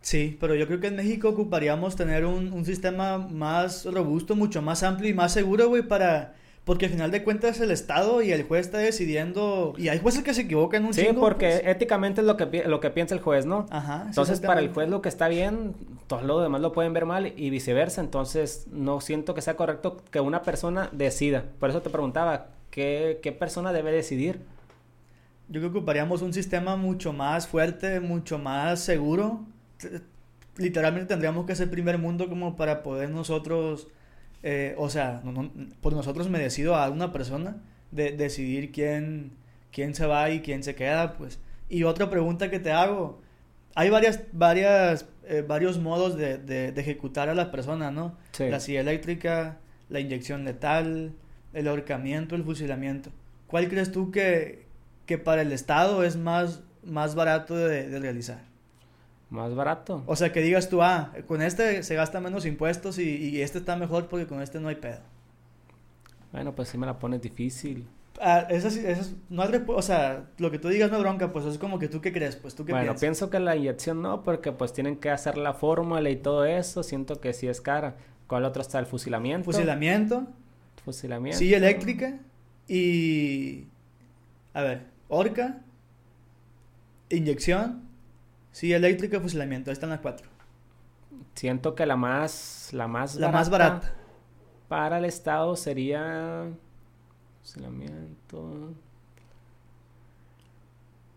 [0.01, 4.61] Sí, pero yo creo que en México ocuparíamos tener un, un sistema más robusto, mucho
[4.61, 6.35] más amplio y más seguro, güey, para...
[6.65, 9.75] Porque al final de cuentas el Estado y el juez está decidiendo...
[9.79, 11.77] Y hay jueces que se equivocan un Sí, chingo, porque pues.
[11.77, 13.67] éticamente es lo que, lo que piensa el juez, ¿no?
[13.71, 15.75] Ajá, Entonces, para el juez lo que está bien,
[16.09, 18.01] todo lo demás lo pueden ver mal y viceversa.
[18.01, 21.45] Entonces, no siento que sea correcto que una persona decida.
[21.61, 24.41] Por eso te preguntaba, ¿qué, qué persona debe decidir?
[25.49, 29.45] Yo creo que ocuparíamos un sistema mucho más fuerte, mucho más seguro.
[30.57, 33.87] Literalmente tendríamos que ser primer mundo como para poder nosotros,
[34.43, 37.57] eh, o sea, no- no- por nosotros merecido a una persona,
[37.91, 39.33] de, decidir quién,
[39.73, 41.39] quién se va y quién se queda, pues.
[41.69, 43.21] Y otra pregunta que te hago,
[43.77, 48.17] hay varias, varias, eh, varios modos de, de- de ejecutar a las personas, ¿no?
[48.33, 48.49] Sí.
[48.49, 49.59] La silla eléctrica,
[49.89, 51.13] la inyección letal,
[51.55, 53.11] el ahorcamiento, el fusilamiento.
[53.47, 54.67] ¿Cuál crees tú que,
[55.07, 58.43] que para el Estado es más, más barato de, de realizar?
[59.31, 60.03] Más barato.
[60.07, 63.59] O sea, que digas tú, ah, con este se gasta menos impuestos y, y este
[63.59, 65.01] está mejor porque con este no hay pedo.
[66.33, 67.87] Bueno, pues sí me la pones difícil.
[68.21, 71.03] Ah, esa sí- esa es- no hay o sea, lo que tú digas no es
[71.03, 73.01] bronca, pues es como que tú qué crees, pues tú qué Bueno, piensas.
[73.01, 76.83] pienso que la inyección no, porque pues tienen que hacer la fórmula y todo eso.
[76.83, 77.97] Siento que sí es cara.
[78.29, 78.79] ¿Cuál otro está?
[78.79, 79.45] El fusilamiento.
[79.45, 80.27] Fusilamiento,
[80.85, 81.39] Fusilamiento.
[81.39, 82.19] silla eléctrica
[82.69, 83.67] y...
[84.53, 85.61] A ver, horca,
[87.09, 87.83] inyección,
[88.53, 89.71] silla eléctrica, fusilamiento.
[89.71, 90.29] Ahí están las cuatro.
[91.35, 93.93] Siento que la más, la más La más barata.
[94.69, 96.49] para el Estado sería
[97.43, 98.75] fusilamiento.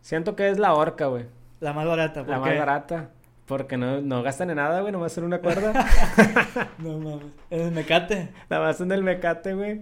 [0.01, 1.25] Siento que es la horca, güey.
[1.60, 2.21] La más barata.
[2.21, 3.12] ¿por La más barata.
[3.47, 4.91] Porque no, no gastan en nada, güey.
[4.91, 5.73] Nomás en una cuerda.
[6.79, 7.25] No mames.
[7.49, 8.29] En el mecate.
[8.49, 9.81] Nada más en el mecate, güey.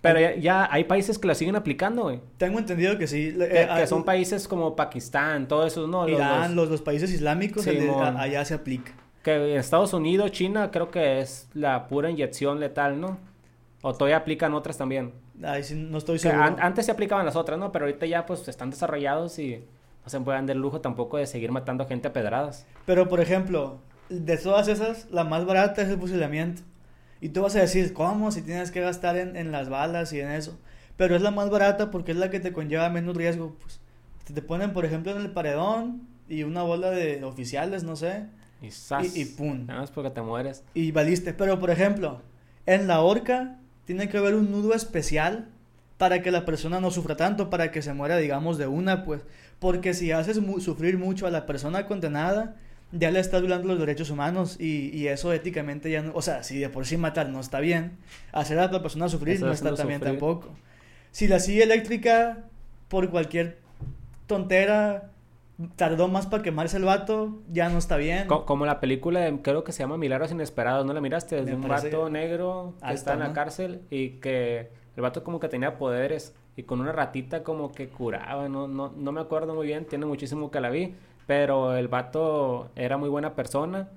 [0.00, 2.20] Pero ya, ya hay países que lo siguen aplicando, güey.
[2.36, 3.34] Tengo entendido que sí.
[3.36, 6.02] Que, eh, que ah, son países como Pakistán, todo eso, ¿no?
[6.06, 8.16] Los- Irán, los- los, países islámicos, el de- Simón.
[8.16, 8.92] a- allá se aplica.
[9.24, 13.18] Que en Estados Unidos, China, creo que es la pura inyección letal, ¿no?
[13.82, 15.12] O todavía aplican otras también.
[15.42, 16.42] Ahí sí no estoy seguro.
[16.44, 17.72] an- antes se aplicaban las otras, ¿no?
[17.72, 19.64] Pero ahorita ya pues están desarrollados y
[20.08, 22.66] no se pueden dar el lujo tampoco de seguir matando gente a pedradas.
[22.86, 26.62] Pero, por ejemplo, de todas esas, la más barata es el fusilamiento.
[27.20, 28.32] Y tú vas a decir, ¿cómo?
[28.32, 30.58] Si tienes que gastar en, en las balas y en eso.
[30.96, 33.54] Pero es la más barata porque es la que te conlleva menos riesgo.
[33.60, 33.80] Pues
[34.32, 38.24] te ponen, por ejemplo, en el paredón y una bola de oficiales, no sé.
[38.62, 39.66] Y, zas, Y, y pum.
[39.66, 40.64] Nada más porque te mueres.
[40.72, 41.34] Y valiste.
[41.34, 42.22] Pero, por ejemplo,
[42.64, 45.48] en la horca tiene que haber un nudo especial
[45.98, 49.22] para que la persona no sufra tanto, para que se muera, digamos, de una, pues.
[49.58, 52.56] Porque si haces mu- sufrir mucho a la persona condenada,
[52.92, 56.12] ya le estás violando los derechos humanos y, y eso éticamente ya no...
[56.14, 57.98] O sea, si de por sí matar no está bien,
[58.32, 60.18] hacer a la persona sufrir Eso no es está también sufrir.
[60.18, 60.48] tampoco.
[61.10, 62.44] Si la silla eléctrica,
[62.88, 63.58] por cualquier
[64.26, 65.10] tontera,
[65.76, 68.26] tardó más para quemarse el vato, ya no está bien.
[68.26, 71.38] Co- como la película, de- creo que se llama Milagros Inesperados, ¿no la miraste?
[71.40, 73.34] Es de un vato negro que está en la ¿no?
[73.34, 77.88] cárcel y que el vato como que tenía poderes y con una ratita como que
[77.88, 80.92] curaba, no, no, no me acuerdo muy bien, tiene muchísimo que la vi,
[81.28, 83.90] pero el vato era muy buena persona,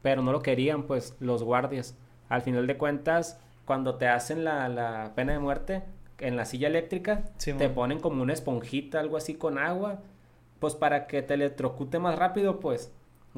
[0.00, 1.98] pero no lo querían pues los guardias.
[2.28, 5.82] Al final de cuentas, cuando te hacen la, la pena de muerte
[6.20, 9.98] en la silla eléctrica, Sí, te ponen como una esponjita, algo así con agua,
[10.60, 12.92] pues para que te electrocute más rápido, pues.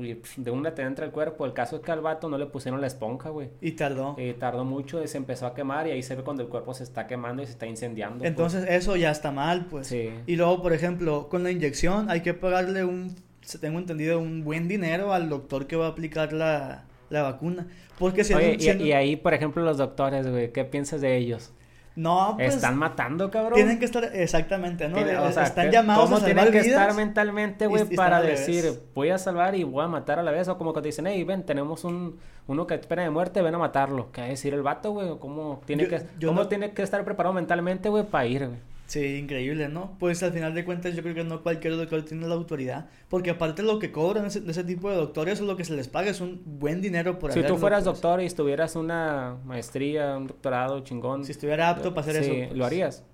[0.04, 1.46] Y pf, de una te entra el cuerpo.
[1.46, 3.50] El caso es que al vato no le pusieron la esponja, güey.
[3.60, 4.14] Y tardó.
[4.18, 6.74] Y tardó mucho y se empezó a quemar y ahí se ve cuando el cuerpo
[6.74, 8.18] se está quemando y se está incendiando.
[8.18, 8.28] pues.
[8.30, 9.86] Entonces eso ya está mal, pues.
[9.86, 10.10] Sí.
[10.26, 13.14] Y luego, por ejemplo, con la inyección hay que pagarle un,
[13.60, 17.66] tengo entendido, un buen dinero al doctor que va a aplicar la, la vacuna.
[17.98, 21.52] Porque si Oye, y, y ahí, por ejemplo, los doctores, güey, ¿qué piensas de ellos?
[22.00, 23.54] No, pues Están matando, cabrón.
[23.54, 24.96] tienen que estar exactamente, ¿no?
[24.96, 26.80] Tiene- Eh, o sea, están ¿qué- llamados ¿cómo a salvar tienen que vidas.
[26.82, 30.48] estar mentalmente, güey, para decir, voy a salvar y voy a matar a la vez?
[30.48, 33.54] O como que te dicen, hey, ven, tenemos un, uno que espera de muerte, ven
[33.54, 34.10] a matarlo.
[34.12, 35.08] ¿Qué va a decir el vato, güey?
[35.08, 38.26] ¿O ¿Cómo tiene, Yo- que, yo cómo no- tiene que estar preparado mentalmente, güey, para
[38.26, 38.58] ir, güey?
[38.90, 39.96] Sí, increíble, ¿no?
[40.00, 43.31] Pues al final de cuentas yo creo que no cualquier doctor tiene la autoridad, porque
[43.31, 45.87] aparte lo que cobran ese, de ese tipo de doctores o lo que se les
[45.87, 50.26] paga es un buen dinero por Si tú fueras doctor y estuvieras una maestría, un
[50.26, 51.24] doctorado chingón.
[51.24, 52.59] Si estuviera apto para hacer sí, eso, pues.
[52.59, 53.05] ¿lo harías?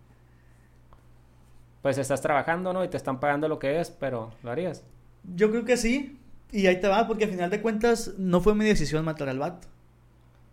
[1.82, 2.82] Pues estás trabajando, ¿no?
[2.82, 4.82] Y te están pagando lo que es, pero ¿lo harías?
[5.34, 6.18] Yo creo que sí,
[6.52, 9.40] y ahí te va, porque al final de cuentas no fue mi decisión matar al
[9.40, 9.68] vato.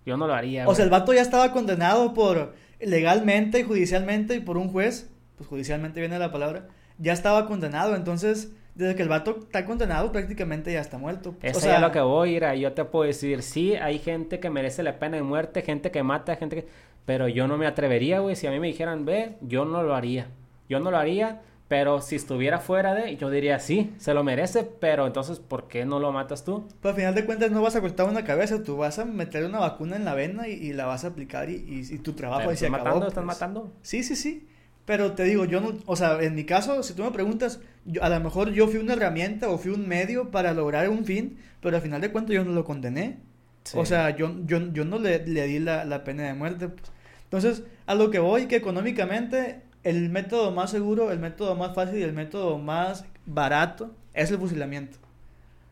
[0.05, 4.35] Yo no lo haría, O sea, el vato ya estaba condenado por legalmente y judicialmente
[4.35, 5.12] y por un juez,
[5.43, 10.11] pues judicialmente viene la palabra, ya estaba condenado, entonces desde que el vato está condenado
[10.11, 11.35] prácticamente ya está muerto.
[11.41, 13.99] Eso o es sea, a lo que voy, mira, yo te puedo decir, sí, hay
[13.99, 16.67] gente que merece la pena de muerte, gente que mata, gente que...
[17.05, 19.93] Pero yo no me atrevería, güey, si a mí me dijeran, ve, yo no lo
[19.93, 20.27] haría.
[20.69, 24.63] Yo no lo haría, pero si estuviera fuera de, yo diría, sí, se lo merece,
[24.63, 26.65] pero entonces, ¿por qué no lo matas tú?
[26.81, 29.43] Pues al final de cuentas no vas a cortar una cabeza, tú vas a meter
[29.45, 32.13] una vacuna en la vena y, y la vas a aplicar y, y- y tu
[32.13, 32.67] trabajo ahí se.
[32.67, 33.25] ¿Están pues.
[33.25, 33.73] matando?
[33.81, 34.47] Sí, sí, sí.
[34.85, 38.03] Pero te digo, yo no, o sea, en mi caso, si tú me preguntas, yo-
[38.03, 41.37] a lo mejor yo fui una herramienta o fui un medio para lograr un fin,
[41.61, 43.17] pero al final de cuentas yo no lo condené.
[43.63, 43.77] Sí.
[43.79, 46.67] O sea, yo, yo, yo no le, le di la, la pena de muerte.
[46.67, 46.91] pues.
[47.23, 51.99] Entonces, a lo que voy, que económicamente el método más seguro, el método más fácil
[51.99, 54.97] y el método más barato es el fusilamiento.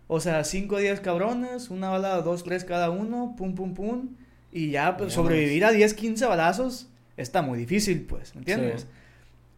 [0.07, 4.09] O sea, 5 o 10 cabrones, una bala, 2, 3 cada uno, pum, pum, pum.
[4.53, 8.81] Y ya, pues, sobrevivir a 10, 15 balazos está muy difícil, pues, ¿me entiendes?
[8.81, 8.87] Sí.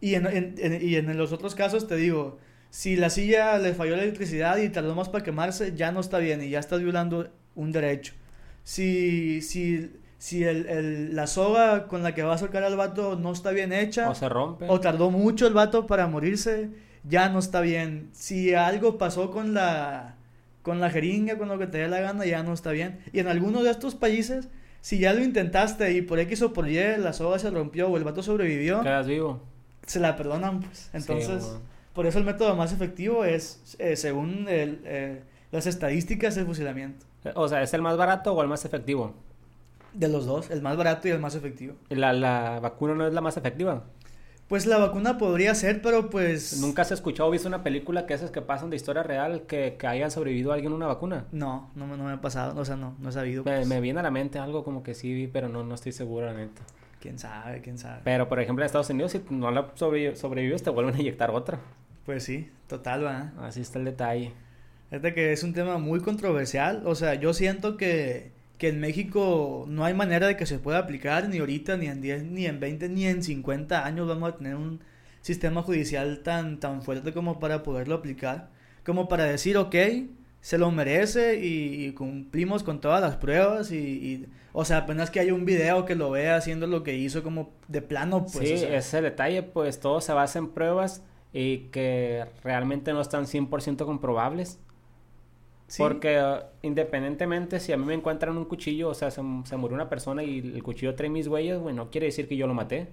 [0.04, 2.38] Y, en, en- en- y en los otros casos te digo,
[2.70, 6.18] si la silla le falló la electricidad y tardó más para quemarse, ya no está
[6.18, 8.12] bien y ya estás violando un derecho.
[8.64, 13.16] Si, si, si el, el- la soga con la que va a soltar al vato
[13.16, 14.66] no está bien hecha, O se rompe.
[14.68, 16.70] o tardó mucho el vato para morirse,
[17.04, 18.08] ya no está bien.
[18.12, 20.16] Si algo pasó con la,
[20.62, 22.98] con la jeringa, con lo que te dé la gana, ya no está bien.
[23.12, 24.48] Y en alguno de estos países,
[24.80, 27.96] si ya lo intentaste y por X o por Y la soga se rompió o
[27.96, 29.42] el vato sobrevivió, Quedas vivo.
[29.86, 30.90] Se la perdonan, pues.
[30.92, 31.50] Entonces, Sí,
[31.92, 37.06] por eso el método más efectivo es, eh, según el, eh, las estadísticas, el fusilamiento.
[37.34, 39.14] O sea, ¿es el más barato o el más efectivo?
[39.92, 41.74] De los dos, el más barato y el más efectivo.
[41.88, 43.84] La, la vacuna no es la más efectiva.
[44.48, 46.60] Pues la vacuna podría ser, pero pues...
[46.60, 49.76] ¿Nunca has escuchado o visto una película que esas que pasan de historia real que,
[49.78, 51.24] que hayan sobrevivido a alguien a una vacuna?
[51.32, 53.42] No, no, me- no me ha pasado, o sea, no, no he sabido.
[53.44, 53.66] Me, pues.
[53.68, 56.26] me viene a la mente algo como que sí vi, pero no, no estoy seguro,
[56.26, 56.60] la neta.
[57.04, 58.00] Quién sabe, quién sabe.
[58.02, 61.30] Pero, por ejemplo, en Estados Unidos, si no la sobrevi- sobrevives, te vuelven a inyectar
[61.30, 61.58] otra.
[62.06, 63.32] Pues sí, total, va.
[63.42, 64.32] Así está el detalle.
[64.88, 66.82] Fíjate que es un tema muy controversial.
[66.86, 70.78] O sea, yo siento que, que en México no hay manera de que se pueda
[70.78, 74.36] aplicar ni ahorita, ni en 10, ni en 20, ni en 50 años vamos a
[74.38, 74.80] tener un
[75.20, 78.48] sistema judicial tan, tan fuerte como para poderlo aplicar.
[78.82, 79.74] Como para decir, ok,
[80.44, 85.10] se lo merece y, y cumplimos con todas las pruebas y, y- o sea, apenas
[85.10, 88.50] que haya un video que lo vea haciendo lo que hizo como de plano, pues.
[88.50, 91.02] sí, o sea, ese detalle, pues todo se basa en pruebas
[91.32, 94.60] y que realmente no están 100% comprobables.
[95.78, 99.88] Porque uh, independientemente si a mí me encuentran un cuchillo, o sea, se, murió una
[99.88, 102.88] persona y el cuchillo trae mis huellas, güey, no quiere decir que yo lo maté.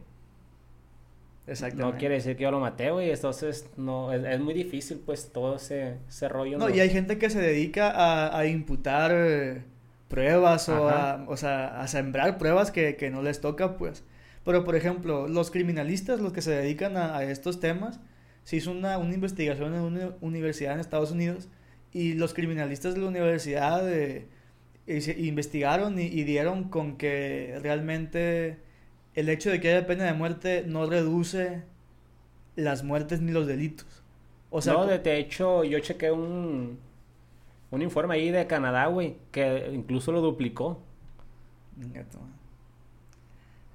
[1.48, 1.92] Exactamente.
[1.94, 3.10] No quiere decir que yo lo maté, güey.
[3.10, 6.58] Entonces, no, es, muy difícil, pues, todo ese, ese rollo.
[6.58, 9.64] No, y hay gente que se dedica a, a imputar eh,
[10.08, 14.04] pruebas o a, o sea, a sembrar pruebas que, que, no les toca, pues.
[14.46, 18.00] Pero, por ejemplo, los criminalistas, los que se dedican a, a estos temas,
[18.44, 21.50] se hizo una, una investigación en una universidad en Estados Unidos
[21.94, 24.28] y los criminalistas de la universidad eh,
[24.88, 28.60] investigaron y, dieron con que realmente
[29.16, 31.64] el hecho de que haya pena de muerte no reduce
[32.56, 34.04] las muertes ni los delitos.
[34.50, 36.78] O sea, no, de hecho, yo chequé un,
[37.72, 40.82] un informe ahí de Canadá, güey, que incluso lo duplicó.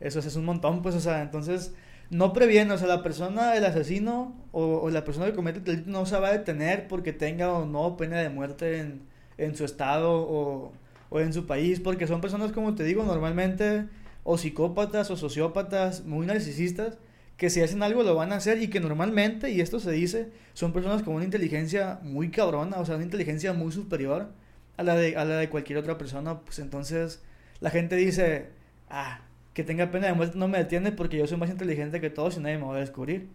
[0.00, 1.74] Eso es un montón, pues, o sea, entonces
[2.10, 5.90] no previene, o sea, la persona, el asesino o, la persona que comete el delito
[5.90, 9.00] no se va a detener porque tenga o no pena de muerte en,
[9.38, 10.72] en su estado o,
[11.08, 13.86] o, en su país, porque son personas, como te digo, normalmente
[14.28, 16.98] o psicópatas o sociópatas muy narcisistas
[17.36, 20.30] que si hacen algo lo van a hacer y que normalmente, y esto se dice,
[20.52, 24.30] son personas con una inteligencia muy cabrona, o sea, una inteligencia muy superior
[24.76, 27.22] a la de, a la de cualquier otra persona, pues entonces
[27.60, 28.48] la gente dice,
[28.90, 29.20] ah,
[29.54, 32.36] que tenga pena de muerte no me detiene porque yo soy más inteligente que todos
[32.36, 33.28] y nadie me va a descubrir.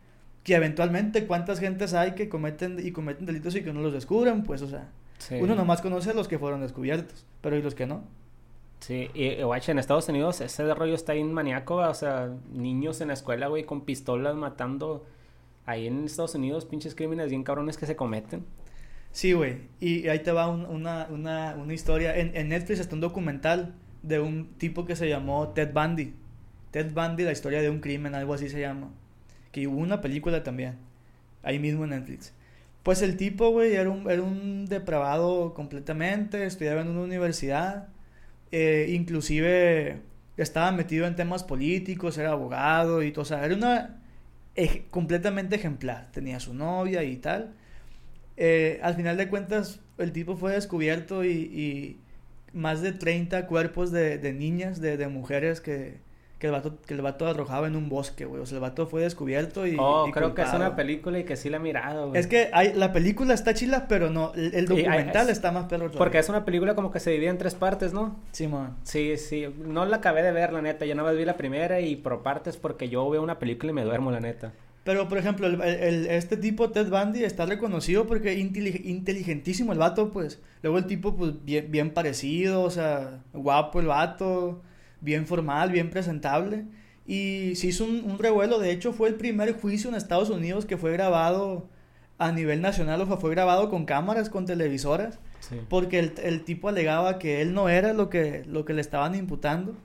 [0.43, 4.43] Que eventualmente cuántas gentes hay que cometen y cometen delitos y que no los descubran,
[4.43, 4.89] pues, o sea,
[5.39, 8.03] uno nomás conoce a los que fueron descubiertos, pero ¿y los que no?
[8.81, 13.09] Sí, y, guacha, en Estados Unidos ese rollo está bien maníaco, o sea, niños en
[13.09, 15.05] la escuela, güey, con pistolas matando.
[15.67, 18.43] Ahí en Estados Unidos, pinches crímenes bien cabrones que se cometen.
[19.11, 22.17] Sí, güey, y ahí te va una, una, una historia.
[22.17, 26.15] En, en Netflix está un documental de un tipo que se llamó Ted Bundy.
[26.71, 28.89] Ted Bundy, la historia de un crimen, algo así se llama.
[29.51, 30.77] Que hubo una película también,
[31.43, 32.33] ahí mismo en Netflix.
[32.83, 37.89] Pues el tipo, güey, era un, era un depravado completamente, estudiaba en una universidad,
[38.51, 40.01] eh, inclusive
[40.37, 43.97] estaba metido en temas políticos, era abogado y todo, o sea, era una
[44.89, 47.53] completamente ejemplar, tenía su novia y tal.
[48.37, 51.99] Eh, al final de cuentas, el tipo fue descubierto y
[52.53, 55.99] más de 30 cuerpos de, niñas, de mujeres que,
[56.41, 58.41] que el vato, que el vato arrojaba en un bosque, güey.
[58.41, 59.77] O sea, el vato fue descubierto y.
[59.79, 62.19] Oh, creo que es una película y que sí la he mirado, güey.
[62.19, 64.33] Es que hay, la película está chila, pero no.
[64.33, 65.91] El, documental está más perro.
[65.91, 68.19] Porque es una película como que se divide en tres partes, ¿no?
[68.31, 68.75] Sí, man.
[68.81, 69.53] Sí, sí.
[69.59, 70.83] No la acabé de ver, la neta.
[70.85, 73.75] Yo no me vi la primera y por partes porque yo veo una película y
[73.75, 74.51] me duermo, la neta.
[74.83, 80.41] Pero, por ejemplo, el, este tipo, Ted Bundy, está reconocido porque inteligentísimo el vato, pues.
[80.63, 84.63] Luego el tipo, pues, bien, bien parecido, o sea, guapo el vato,
[85.01, 86.65] bien formal, bien presentable.
[87.05, 88.59] Y se hizo un, revuelo.
[88.59, 91.67] De hecho, fue el primer juicio en Estados Unidos que fue grabado
[92.17, 95.19] a nivel nacional, o sea, fue grabado con cámaras, con televisoras.
[95.69, 99.15] Porque el, el, tipo alegaba que él no era lo que, lo que le estaban
[99.15, 99.75] imputando.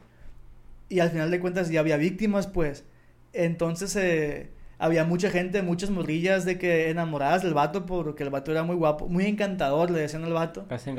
[0.89, 2.85] Y al final de cuentas ya había víctimas, pues.
[3.33, 8.51] Entonces, eh, había mucha gente, muchas morrillas de que enamoradas del vato porque el vato
[8.51, 10.67] era muy guapo, muy encantador, le decían al vato.
[10.69, 10.91] Casi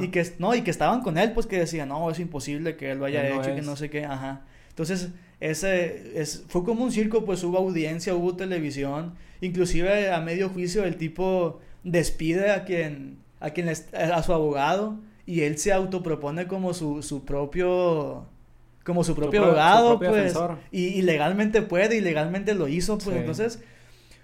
[0.00, 2.76] Y, y, que, no, y que estaban con él, pues que decían, no, es imposible
[2.76, 4.42] que él lo haya hecho y que no sé qué, ajá.
[4.68, 5.10] Entonces,
[5.40, 10.84] ese es, fue como un circo, pues hubo audiencia, hubo televisión, inclusive a medio juicio
[10.84, 16.74] el tipo despide a quien, a quien, a su abogado y él se autopropone como
[16.74, 18.26] su, su propio
[18.86, 20.32] como su propio abogado, pues,
[20.70, 23.60] y, legalmente puede, y legalmente lo hizo, pues, entonces,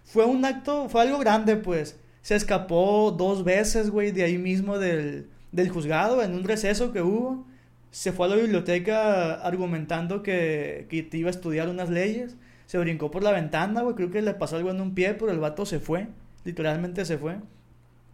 [0.05, 4.79] fue un acto, fue algo grande, pues, se escapó dos veces, güey, de ahí mismo
[4.79, 7.45] del, del juzgado, en un receso que hubo,
[7.91, 13.11] se fue a la biblioteca argumentando que, que iba a estudiar unas leyes, se brincó
[13.11, 15.67] por la ventana, güey, creo que le pasó algo en un pie, pero el vato
[15.67, 16.07] se fue,
[16.45, 17.39] literalmente se fue,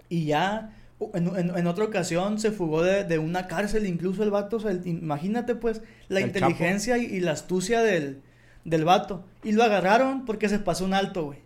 [0.08, 0.74] y ya
[1.14, 4.58] en, otra ocasión se fugó de, una cárcel, incluso el vato.
[4.84, 8.22] imagínate, pues, la inteligencia y, la astucia del,
[8.64, 9.24] del vato.
[9.44, 11.38] Y lo agarraron porque se pasó un alto, güey.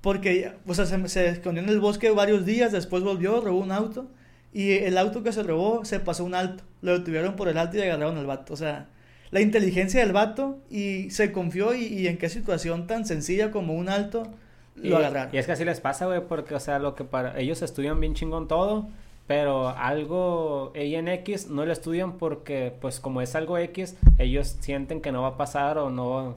[0.00, 3.72] Porque, o sea, se, se, escondió en el bosque varios días, después volvió, robó un
[3.72, 4.10] auto.
[4.52, 6.64] Y el auto que se robó se pasó un alto.
[6.82, 8.52] Lo detuvieron por el alto y agarraron al vato.
[8.52, 8.88] O sea,
[9.30, 13.74] la inteligencia del vato y se confió y, y en qué situación tan sencilla como
[13.74, 14.32] un alto
[14.76, 17.62] y, Y es que así les pasa, güey, porque, o sea, lo que para ellos
[17.62, 18.88] estudian bien chingón todo,
[19.26, 24.56] pero algo Y en X no lo estudian porque, pues, como es algo X, ellos
[24.60, 26.36] sienten que no va a pasar o no.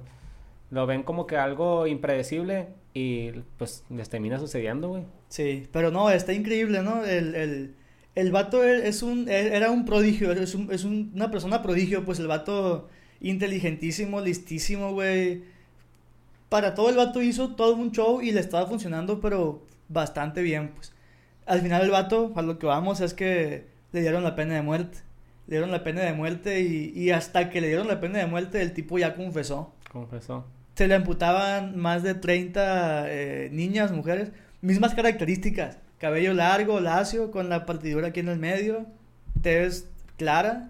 [0.72, 5.04] Lo ven como que algo impredecible y, pues, les termina sucediendo, güey.
[5.30, 7.06] Sí, pero no, está increíble, ¿no?
[7.06, 7.76] El, el,
[8.16, 12.06] el vato e, es un, e, era un prodigio, es, un, es una persona prodigio,
[12.06, 12.90] pues el vato
[13.22, 15.53] inteligentísimo, listísimo, güey
[16.54, 20.70] para todo el vato hizo todo un show y le estaba funcionando, pero bastante bien,
[20.76, 20.94] pues.
[21.48, 24.62] al final el vato, a lo que vamos, es que le dieron la pena de
[24.62, 25.00] muerte.
[25.48, 28.28] Le dieron la pena de muerte y, y hasta que le dieron la pena de
[28.28, 29.74] muerte el tipo ya confesó.
[29.92, 30.46] Confesó.
[30.76, 34.30] Se le amputaban más de 30 eh, niñas, mujeres,
[34.62, 35.80] mismas características.
[35.98, 38.86] Cabello largo, lacio, con la partidura aquí en el medio,
[39.42, 39.88] tez
[40.18, 40.70] clara.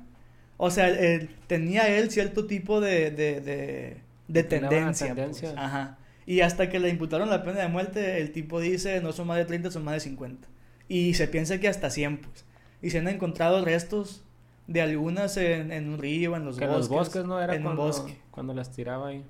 [0.58, 3.98] O sea, él- tenía él cierto tipo de, de, de,
[4.34, 5.16] de Tenía tendencia.
[5.16, 5.44] pues.
[5.58, 5.98] Ajá.
[6.26, 9.38] Y hasta que le imputaron la pena de muerte, el tipo dice, no son más
[9.38, 10.48] de 30, son más de 50.
[10.88, 12.46] Y se piensa que hasta 100, pues.
[12.82, 14.24] Y se han encontrado restos
[14.68, 16.90] de algunas en, en un río, en los que en bosques.
[16.90, 18.18] los bosques no era en cuando, un bosque.
[18.32, 19.24] cuando las tiraba ahí.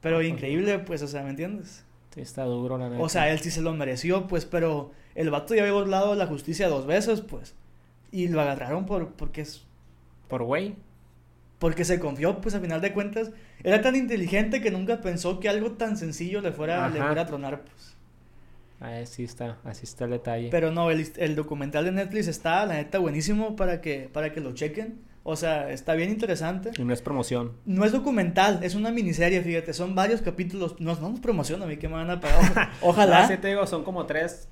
[0.00, 0.24] Pero Ajá.
[0.26, 1.84] increíble, pues, o sea, ¿me entiendes?
[2.14, 3.02] Sí, está duro, la neta.
[3.02, 6.26] O sea, él sí se lo mereció, pues, pero el vato ya había burlado la
[6.26, 7.54] justicia dos veces, pues.
[8.12, 9.64] Y lo agarraron por, porque, es,
[10.28, 10.74] Por güey.
[11.60, 13.30] Porque se confió, pues, a final de cuentas.
[13.62, 17.26] Era tan inteligente que nunca pensó que algo tan sencillo le fuera, le fuera a
[17.26, 17.96] tronar, pues.
[18.80, 20.48] Así está, así está el detalle.
[20.50, 24.40] Pero no, el, el documental de Netflix está, la neta, buenísimo para que, para que
[24.40, 24.98] lo chequen.
[25.22, 26.70] O sea, está bien interesante.
[26.78, 27.52] Y no es promoción.
[27.66, 30.80] No es documental, es una miniserie, fíjate, son varios capítulos.
[30.80, 32.70] No, no nos promociona a mí que me van a pagar.
[32.80, 33.24] Ojalá.
[33.24, 34.48] Ah, sí te digo, son como tres.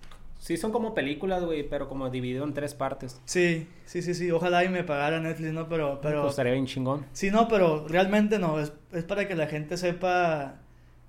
[0.49, 3.21] Sí, son como películas, güey, pero como dividido en tres partes.
[3.27, 4.31] Sí, sí, sí, sí.
[4.31, 5.69] Ojalá y me pagara Netflix, ¿no?
[5.69, 6.23] Pero, pero.
[6.23, 7.05] Pues estaría bien chingón.
[7.13, 8.59] Sí, no, pero realmente no.
[8.59, 10.55] Es, es para que la gente sepa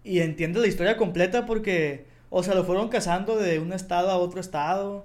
[0.03, 4.17] y entienda la historia completa porque, o sea, lo fueron cazando de un estado a
[4.17, 5.03] otro estado.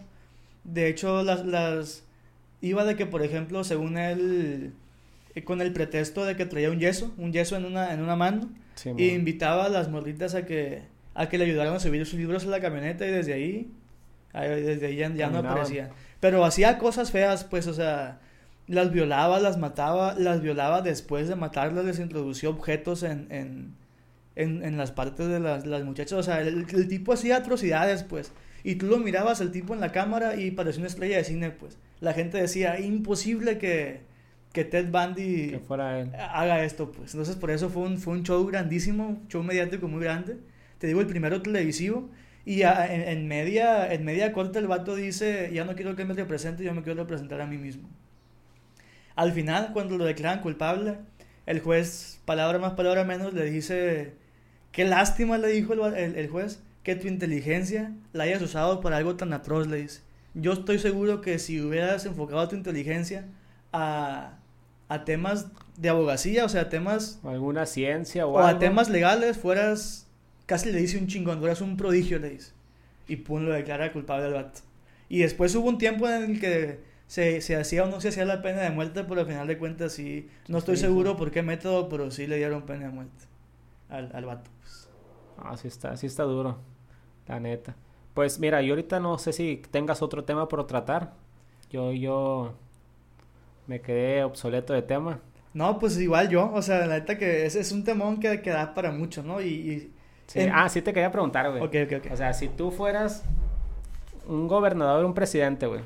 [0.65, 2.03] De hecho, las, las
[2.61, 4.73] iba de que, por ejemplo, según él,
[5.37, 8.17] eh, con el pretexto de que traía un yeso, un yeso en una, en una
[8.17, 10.83] mano, Sí, y invitaba a las morritas a que,
[11.15, 13.71] a que le ayudaran a subir sus libros a la camioneta y desde ahí-
[14.43, 15.91] desde ahí ya, ya no aparecían.
[16.21, 18.21] Pero hacía cosas feas, pues, o sea,
[18.67, 23.75] las violaba, las mataba, las violaba después de matarlas, les introducía objetos en, en,
[24.37, 26.19] en, en las partes de las, las muchachas.
[26.19, 28.33] O sea, el, el tipo hacía atrocidades, pues.
[28.63, 31.51] Y tú lo mirabas el tipo en la cámara y parecía una estrella de cine,
[31.51, 31.77] pues.
[32.01, 34.01] La gente decía, imposible que,
[34.55, 36.11] que Ted Bundy Que fuera él.
[36.15, 37.13] haga esto, pues.
[37.13, 40.39] Entonces, por eso fue un, fue un show grandísimo, show mediático muy grande.
[40.79, 42.09] Te digo, el primero televisivo.
[42.45, 46.05] Y a- en, en media, en media corta el vato dice, ya no quiero que
[46.05, 47.89] me represente, yo me quiero representar a mí mismo.
[49.17, 50.99] Al final, cuando lo declaran culpable,
[51.47, 54.15] el juez, palabra más, palabra menos, le dice,
[54.73, 58.81] qué lástima, le dijo el, va- el- el juez, que tu inteligencia la hayas usado
[58.81, 60.03] para algo tan atroz, le dice.
[60.35, 63.27] Yo estoy seguro que si hubieras enfocado tu inteligencia
[63.73, 64.39] a,
[64.89, 69.39] a temas de abogacía, o sea, temas O alguna ciencia o, o a temas legales,
[69.39, 70.04] fueras,
[70.47, 72.53] casi le dice un chingón, fueras un prodigio, le dice.
[73.09, 74.61] Y pum, lo declara culpable al vato.
[75.09, 78.25] Y después hubo un tiempo en el que se, se hacía o no se hacía
[78.25, 81.43] la pena de muerte, pero al final de cuentas sí, no estoy seguro por qué
[81.43, 83.25] método, pero sí le dieron pena de muerte
[83.89, 84.51] al, al vato.
[84.61, 84.89] pues.
[85.39, 86.59] Ah, sí está, sí está duro.
[87.29, 87.77] La neta.
[88.15, 91.15] Pues mira, yo ahorita no sé si tengas otro tema por tratar.
[91.71, 92.55] Yo, yo
[93.67, 95.21] me quedé obsoleto de tema.
[95.53, 98.51] No, pues igual yo, o sea, la neta que es, es un temón que, que
[98.51, 99.41] da para mucho, ¿no?
[99.41, 99.94] Y, y-
[100.27, 101.63] Sí, En- Ah, sí te quería preguntar, güey.
[101.63, 102.13] ok, ok, ok.
[102.13, 103.25] O sea, si tú fueras
[104.27, 105.83] un gobernador, un presidente, güey.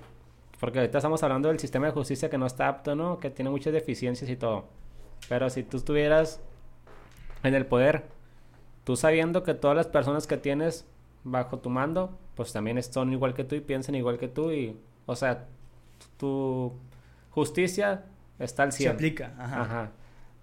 [0.60, 3.18] Porque ahorita estamos hablando del sistema de justicia que no está apto, ¿no?
[3.18, 4.64] Que tiene muchas deficiencias y todo.
[5.28, 6.40] Pero si tú estuvieras
[7.42, 8.04] en el poder,
[8.84, 10.86] tú sabiendo que todas las personas que tienes
[11.24, 14.76] bajo tu mando, pues también son igual que tú y piensan igual que tú y,
[15.06, 15.46] o sea,
[16.16, 16.72] tu
[17.30, 18.04] justicia
[18.38, 18.92] está al se 100.
[18.94, 19.60] aplica, ajá.
[19.62, 19.90] Ajá.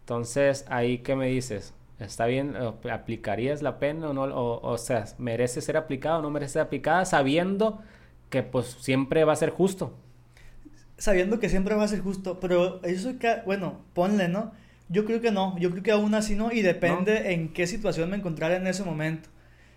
[0.01, 1.73] Entonces, ahí, ¿qué me dices?
[1.99, 2.55] ¿Está bien?
[2.57, 4.23] ¿O- ¿Aplicarías la pena o no?
[4.23, 7.81] O, o sea, ¿merece ser aplicada o no merece ser aplicada sabiendo
[8.29, 9.93] que pues siempre va a ser justo?
[10.97, 14.51] sabiendo que siempre va a ser justo, pero eso que, bueno, ponle, ¿no?
[14.89, 18.09] Yo creo que no, yo creo que aún así no, y depende en qué situación
[18.09, 19.29] me encontrara en ese momento.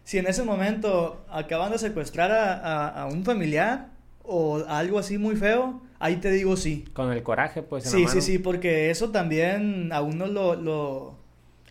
[0.05, 3.89] Si en ese momento acaban de secuestrar a, a- a un familiar
[4.23, 6.85] o algo así muy feo, ahí te digo sí.
[6.93, 8.21] Con el coraje, pues, en la Sí, mano.
[8.21, 11.19] sí, sí, porque eso también a uno lo, lo,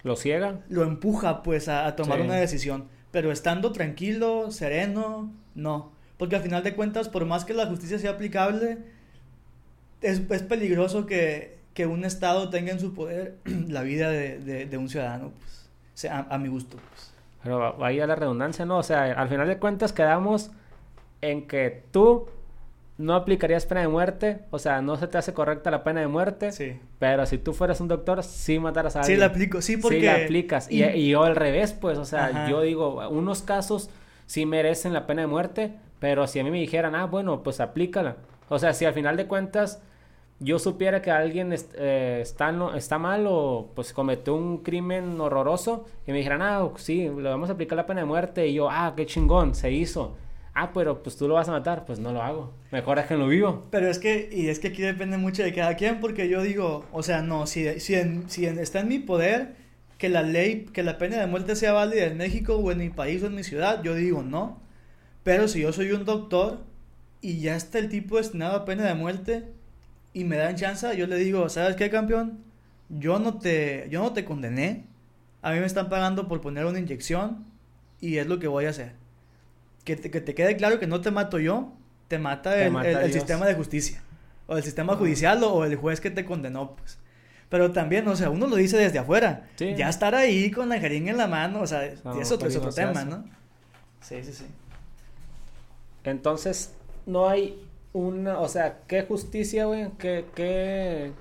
[0.07, 0.61] ¿Lo ciega?
[0.69, 2.23] lo empuja pues a, a tomar Sí.
[2.25, 2.85] una decisión.
[3.11, 5.91] Pero estando tranquilo, sereno, no.
[6.17, 8.79] Porque al final de cuentas, por más que la justicia sea aplicable,
[10.01, 13.37] es, es peligroso que, que un Estado tenga en su poder
[13.67, 15.69] la vida de, de- de un ciudadano, pues.
[15.93, 17.11] O sea, a, a mi gusto, pues.
[17.43, 18.77] Pero va- vaya la redundancia, ¿no?
[18.77, 20.51] O sea, al final de cuentas quedamos
[21.21, 22.27] en que tú
[22.97, 26.07] no aplicarías pena de muerte, o sea, no se te hace correcta la pena de
[26.07, 26.79] muerte, Sí.
[26.99, 29.19] pero si tú fueras un doctor, sí matarás a Sí alguien.
[29.19, 29.99] la aplico, sí, porque...
[29.99, 30.71] Sí la aplicas.
[30.71, 32.49] Y, y- y yo al revés, pues, o sea, Ajá.
[32.49, 33.89] yo digo, unos casos
[34.25, 37.59] sí merecen la pena de muerte, pero si a mí me dijeran, ah, bueno, pues
[37.59, 38.17] aplícala.
[38.49, 39.81] O sea, si al final de cuentas
[40.39, 45.19] yo supiera que alguien est- eh, está, no, está mal o pues cometió un crimen
[45.19, 48.53] horroroso y me dijeran, ah, sí, le vamos a aplicar la pena de muerte y
[48.55, 50.15] yo, ah, qué chingón, se hizo.
[50.59, 52.51] Ah, pero pues tú lo vas a matar, pues no lo hago.
[52.71, 53.67] Mejor es que lo vivo.
[53.69, 56.83] Pero es que, y es que aquí depende mucho de cada quien, porque yo digo,
[56.91, 57.95] o sea, no, si, si,
[58.25, 59.53] si está en mi poder
[59.99, 62.89] que la ley, que la pena de muerte sea válida en México o en mi
[62.89, 64.59] país o en mi ciudad, yo digo no.
[65.21, 66.63] Pero si yo soy un doctor
[67.21, 69.43] y ya está el tipo destinado a pena de muerte
[70.11, 72.39] y me dan chance, yo le digo, ¿sabes qué, campeón?
[72.89, 74.85] Yo no te, yo no te condené.
[75.43, 77.45] A mí me están pagando por poner una inyección
[78.01, 78.93] y es lo que voy a hacer.
[79.87, 81.71] Que te, que te quede claro que no te mato yo,
[82.09, 84.03] te mata, el, sistema de justicia.
[84.45, 86.99] O el sistema judicial o, el juez que te condenó, pues.
[87.47, 89.47] Pero también, o sea, uno lo dice desde afuera.
[89.57, 92.01] Ya estar ahí con la jeringa en la mano, o sea, es
[92.33, 93.23] otro, es otro tema, ¿no?
[94.01, 94.45] Sí, sí, sí.
[96.03, 96.73] Entonces,
[97.05, 99.89] no hay una, o sea, ¿qué justicia, güey?
[99.97, 101.13] ¿Qué, qué,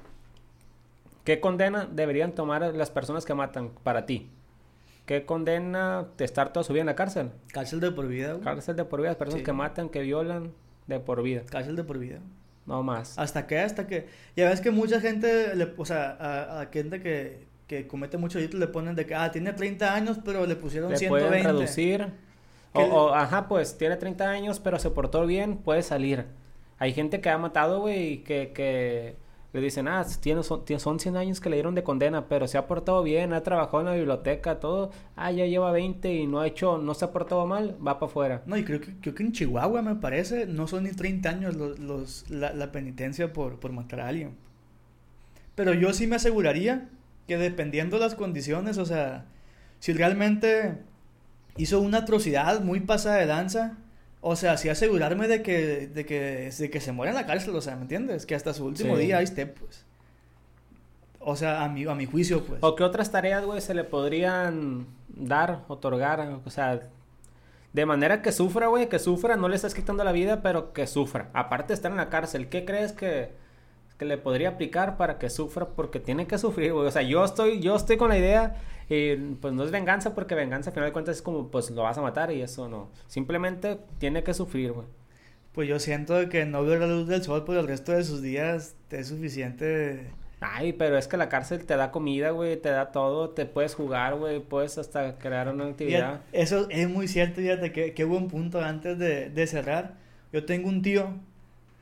[1.23, 4.29] qué condena deberían tomar las personas que matan para ti?
[5.07, 7.31] ¿Qué condena de estar toda su vida en la cárcel?
[7.53, 8.43] Cárcel de por vida, güey.
[8.43, 10.53] Cárcel de por vida, personas que matan, que violan,
[10.89, 11.43] de por vida.
[11.49, 12.19] Cárcel de por vida.
[12.67, 13.17] No más.
[13.17, 13.61] ¿Hasta qué?
[13.61, 14.09] Hasta que...
[14.35, 18.41] Ya ves que mucha gente, le, o sea, a, a gente que, que comete muchos
[18.41, 21.29] delitos le ponen de que, ah, tiene 30 años, pero le pusieron le 120.
[21.29, 22.09] Pueden reducir.
[22.73, 26.27] O, o, ajá, pues, tiene 30 años, pero se portó bien, puede salir.
[26.79, 29.15] Hay gente que ha matado, güey, y que, que
[29.53, 32.59] le dicen, ah, tiene, son, son 100 años que le dieron de condena, pero se
[32.59, 34.91] ha portado bien, ha trabajado en la biblioteca, todo.
[35.17, 38.11] Ah, ya lleva 20 y no ha hecho, no se ha portado mal, va para
[38.11, 38.43] afuera.
[38.47, 41.57] No, y creo que, creo que en Chihuahua, me parece, no son ni 30 años
[41.57, 44.37] los, los la, la, penitencia por, por matar a alguien.
[45.55, 46.89] Pero yo sí me aseguraría
[47.27, 49.25] que dependiendo las condiciones, o sea,
[49.79, 50.79] si realmente
[51.57, 53.79] hizo una atrocidad muy pasada de danza,
[54.21, 57.55] o sea, sí asegurarme de que, de que, de que se muera en la cárcel,
[57.55, 58.27] o sea, ¿me entiendes?
[58.27, 59.85] Que hasta su último día ahí esté, pues.
[61.21, 62.63] O sea, a mi, a mi juicio, pues.
[62.63, 66.41] ¿O qué otras tareas, güey, se le podrían dar, otorgar?
[66.45, 66.89] O sea,
[67.73, 70.87] de manera que sufra, güey, que sufra, no le estás quitando la vida, pero que
[70.87, 71.29] sufra.
[71.33, 73.33] Aparte de estar en la cárcel, ¿qué crees que,
[73.99, 75.67] que le podría aplicar para que sufra?
[75.67, 76.87] Porque tiene que sufrir, güey.
[76.87, 78.57] O sea, yo estoy, yo estoy con la idea
[78.89, 81.83] y pues no es venganza porque venganza al final de cuentas es como pues lo
[81.83, 82.91] vas a matar y eso no.
[83.09, 84.87] Simplemente tiene que sufrir, güey.
[85.53, 88.23] Pues yo siento que no ver la luz del sol por el resto de sus
[88.23, 90.11] días es suficiente.
[90.41, 93.75] Ay, pero es que la cárcel te da comida, güey, te da todo, te puedes
[93.75, 96.21] jugar, güey, puedes hasta crear una actividad.
[96.31, 99.95] eso es muy cierto, fíjate, qué, qué buen punto antes de, de, cerrar.
[100.35, 101.09] Yo tengo un tío,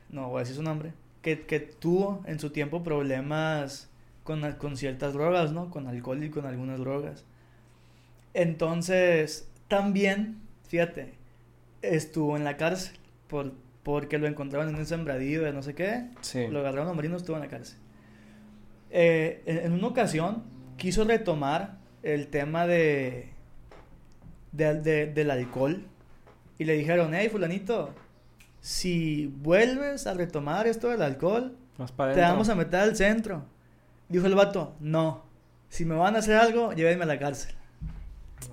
[0.09, 3.89] no voy a decir su nombre, que, que tuvo en su tiempo problemas
[4.25, 5.69] con, con ciertas drogas, ¿no?
[5.69, 7.23] Con alcohol y con algunas drogas.
[8.33, 11.13] Entonces, también, fíjate,
[11.81, 12.97] estuvo en la cárcel
[13.27, 13.53] por,
[13.83, 16.07] porque lo encontraron en un sembradío de no sé qué.
[16.21, 16.47] Sí.
[16.47, 17.77] Lo agarraron a marinos, estuvo en la cárcel.
[18.89, 20.43] Eh, en, una ocasión
[20.75, 23.29] quiso retomar el tema de,
[24.51, 25.85] de, del alcohol
[26.57, 27.93] y le dijeron, hey, fulanito,
[28.59, 33.45] si vuelves a retomar esto del alcohol, te vamos a meter al centro.
[34.09, 35.23] Dijo el vato, no.
[35.69, 37.55] Si me van a hacer algo, llévenme a la cárcel.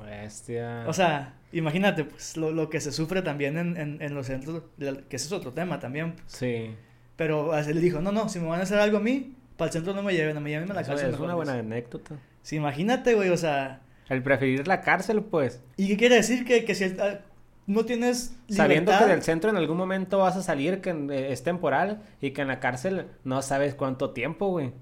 [0.04, 0.84] Bestia.
[0.86, 5.16] O sea, imagínate, pues, lo, lo que se sufre también en, en, los centros, que
[5.16, 6.12] ese es otro tema también.
[6.12, 6.24] Pues.
[6.28, 6.74] Sí.
[7.16, 9.72] Pero le dijo, no, no, si me van a hacer algo a mí, para el
[9.72, 11.12] centro no me lleven, no me lleven a la cárcel.
[11.12, 12.16] Es una buena anécdota.
[12.42, 13.80] Sí, imagínate, güey, o sea...
[14.08, 15.62] El preferir la cárcel, pues.
[15.76, 16.44] ¿Y qué quiere decir?
[16.44, 17.20] Que, que si ah,
[17.66, 18.56] no tienes libertad...
[18.56, 22.32] Sabiendo que del centro en algún momento vas a salir, que eh, es temporal, y
[22.32, 24.72] que en la cárcel no sabes cuánto tiempo, güey.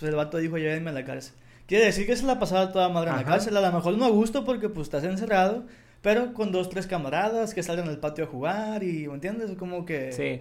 [0.00, 1.34] Pues el vato dijo, llévenme a la cárcel.
[1.66, 3.56] Quiere decir que se la pasaba toda madre en la cárcel.
[3.56, 5.64] A lo mejor no a gusto porque pues estás encerrado,
[6.00, 9.52] pero con dos, tres camaradas que salgan al patio a jugar y, ¿me entiendes?
[9.58, 10.10] Como que...
[10.10, 10.40] Sí.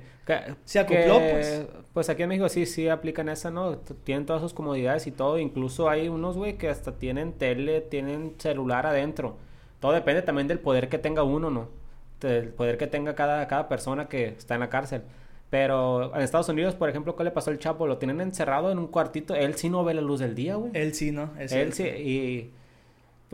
[0.64, 1.66] se acopló, pues.
[1.94, 3.78] Pues aquí en México sí, sí aplican esa, ¿no?
[4.06, 5.38] Tienen todas sus comodidades y todo.
[5.38, 9.38] Incluso hay unos, güey, que hasta tienen tele, tienen celular adentro.
[9.82, 11.68] Todo depende también del poder que tenga uno, ¿no?
[12.22, 15.04] Del poder que tenga cada, cada persona que está en la cárcel.
[15.50, 17.88] Pero en Estados Unidos, por ejemplo, ¿qué le pasó al Chapo?
[17.88, 19.34] Lo tienen encerrado en un cuartito.
[19.36, 20.72] Él sí no ve la luz del día, güey.
[20.76, 21.32] Él sí, ¿no?
[21.40, 21.84] él sí.
[21.84, 22.52] Y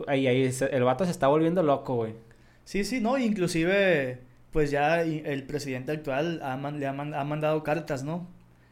[0.06, 2.14] ahí, ahí el vato se está volviendo loco, güey.
[2.64, 3.18] Sí, sí, no.
[3.18, 8.26] Inclusive, pues ya el presidente actual ha, le ha, ha mandado cartas, ¿no?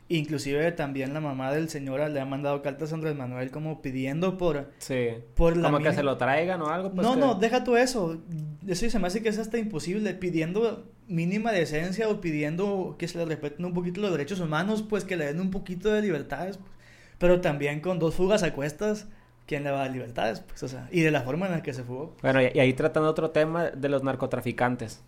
[0.09, 4.37] Inclusive también la mamá del señor le ha mandado cartas a Andrés Manuel como pidiendo
[4.37, 4.71] por...
[4.79, 5.09] Sí.
[5.35, 6.93] Por la como que se lo traigan o algo.
[6.93, 8.19] Pues no, no, deja tú eso.
[8.67, 10.13] Eso se me hace que es hasta imposible.
[10.13, 15.05] Pidiendo mínima decencia o pidiendo que se le respeten un poquito los derechos humanos, pues
[15.05, 16.57] que le den un poquito de libertades.
[16.57, 16.71] Pues.
[17.19, 19.07] Pero también con dos fugas a cuestas,
[19.47, 20.41] ¿quién le va a dar libertades?
[20.41, 22.15] Pues, o sea, y de la forma en la que se fugó.
[22.23, 25.03] Bueno, y, ahí tratando otro tema de los narcotraficantes.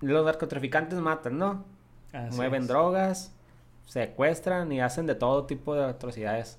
[0.00, 1.64] Los narcotraficantes matan, ¿no?
[2.32, 3.32] Mueven drogas
[3.90, 6.58] secuestran y hacen de todo tipo de atrocidades.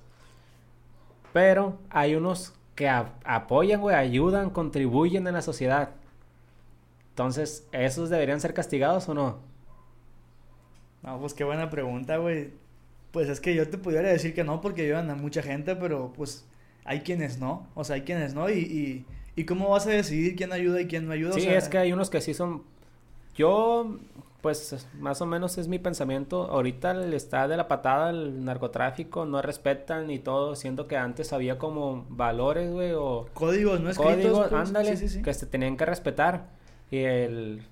[1.32, 5.90] Pero hay unos que apoyan, güey, ayudan, contribuyen en la sociedad.
[7.12, 9.38] Entonces, ¿esos deberían ser castigados o no?
[11.02, 12.50] No, pues qué buena pregunta, güey.
[13.10, 16.12] Pues es que yo te pudiera decir que no porque ayudan a mucha gente, pero
[16.16, 16.46] pues
[16.84, 17.66] hay quienes no.
[17.74, 18.48] O sea, hay quienes no.
[18.48, 19.06] Y, y,
[19.36, 21.34] y cómo vas a decidir quién ayuda y quién no ayuda.
[21.34, 22.62] Sí, o sea, es que hay unos que sí son...
[23.34, 23.98] Yo,
[24.40, 26.44] pues, más o menos es mi pensamiento.
[26.44, 31.34] Ahorita le está de la patada el narcotráfico, no respetan y todo, siendo que antes
[31.34, 33.26] había como valores, güey, o...
[33.34, 34.14] Códigos no escritos.
[34.14, 34.68] Códigos, pues.
[34.68, 35.22] ándale, Sí, sí, sí.
[35.22, 36.61] que se tenían que respetar.
[36.92, 37.62] Y el...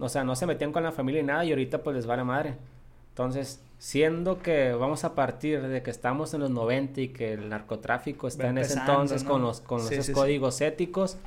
[0.00, 2.24] O sea, no se metían con la familia y nada, y ahorita pues les vale
[2.24, 2.54] madre.
[3.10, 7.48] Entonces, siendo que vamos a partir de que estamos en los 90 y que el
[7.50, 9.30] narcotráfico está Va en ese entonces ¿no?
[9.30, 10.18] con los con Sí, esos sí, sí.
[10.18, 11.18] códigos éticos,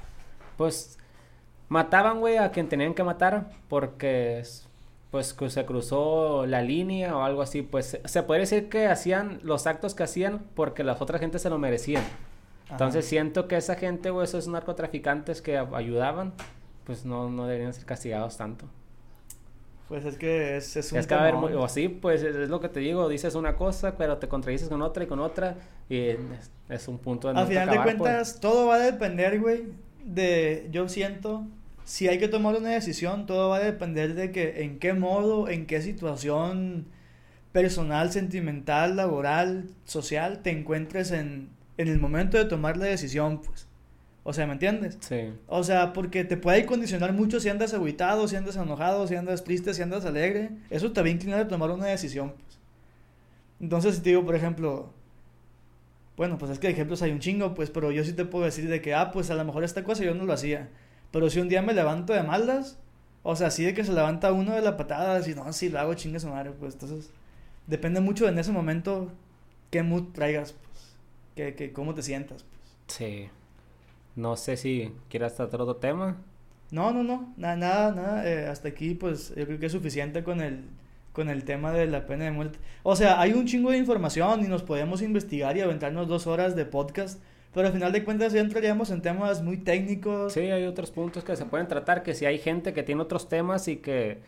[0.57, 0.97] pues
[1.69, 4.67] mataban, güey, a quien tenían que matar porque es-
[5.11, 9.39] pues que se cruzó la línea o algo así, pues se- puede decir que hacían
[9.43, 12.01] los actos que hacían porque las otras gente se lo merecían.
[12.65, 12.71] Ajá.
[12.71, 16.33] Entonces siento que esa gente o esos narcotraficantes que ayudaban,
[16.85, 18.67] pues no, no deberían ser castigados tanto.
[19.87, 22.49] Pues es que es, es un Es que va a o así, pues es, es
[22.49, 25.57] lo que te digo, dices una cosa, pero te contradices con otra y con otra,
[25.89, 26.19] y es,
[26.69, 27.85] es un punto de Al nunca final de pues.
[27.95, 29.65] cuentas, todo va a depender, güey,
[30.03, 31.45] de, yo siento,
[31.83, 35.49] si hay que tomar una decisión, todo va a depender de que en qué modo,
[35.49, 36.87] en qué situación
[37.51, 43.67] personal, sentimental, laboral, social, te encuentres en, en el momento de tomar la decisión, pues.
[44.25, 44.97] O sea, ¿me entiendes?
[45.01, 49.15] Sí, O sea, porque te puede condicionar mucho si andas agüitado, si andas enojado, si
[49.15, 50.49] andas triste, si andas alegre.
[50.69, 52.59] Eso te va a inclinar a tomar una decisión, pues.
[53.59, 54.91] Entonces, si te digo, por ejemplo,
[56.15, 58.45] bueno, pues es que de ejemplos hay un chingo, pues, pero yo sí te puedo
[58.45, 60.69] decir de que, ah, pues a lo mejor esta cosa yo no lo hacía.
[61.11, 62.79] Pero si un día me levanto de malas,
[63.23, 65.79] o sea, así de que se levanta uno de la patada, así, no, sí lo
[65.79, 67.11] hago, chingue su madre, pues, entonces,
[67.67, 69.11] depende mucho en ese momento
[69.71, 70.95] qué mood traigas, pues,
[71.35, 72.61] que, que cómo te sientas, pues.
[72.87, 73.29] sí.
[74.15, 76.17] No sé si quieras tratar otro tema.
[76.71, 80.23] No, no, no, nada, nada, nada, eh, hasta aquí pues yo creo que es suficiente
[80.23, 80.63] con el,
[81.11, 82.57] con el tema de la pena de muerte.
[82.81, 86.55] O sea, hay un chingo de información y nos podemos investigar y aventarnos dos horas
[86.55, 87.21] de podcast,
[87.53, 90.33] pero al final de cuentas ya entraríamos en temas muy técnicos.
[90.33, 93.29] Sí, hay otros puntos que se pueden tratar, que si hay gente que tiene otros
[93.29, 94.21] temas y que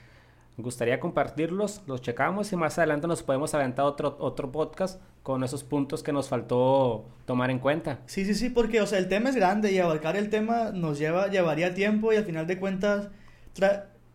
[0.58, 5.64] gustaría compartirlos, los checamos y más adelante nos podemos aventar otro, otro podcast con esos
[5.64, 8.00] puntos que nos faltó tomar en cuenta.
[8.06, 10.98] Sí, sí, sí, porque o sea, el tema es grande y abarcar el tema nos
[11.00, 13.10] lleva, llevaría tiempo y al final de cuentas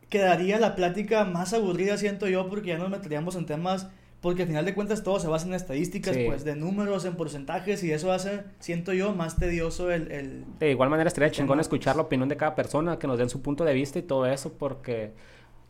[0.09, 3.89] quedaría la plática más aburrida, siento yo, porque ya nos meteríamos en temas,
[4.21, 6.25] porque al final de cuentas todo se basa en estadísticas, Sí.
[6.27, 10.11] pues, de números, en porcentajes, y eso hace, siento yo, más tedioso el...
[10.11, 10.45] el...
[10.59, 13.41] De igual manera estaría chingón escuchar la opinión de cada persona, que nos den su
[13.41, 15.13] punto de vista y todo eso, porque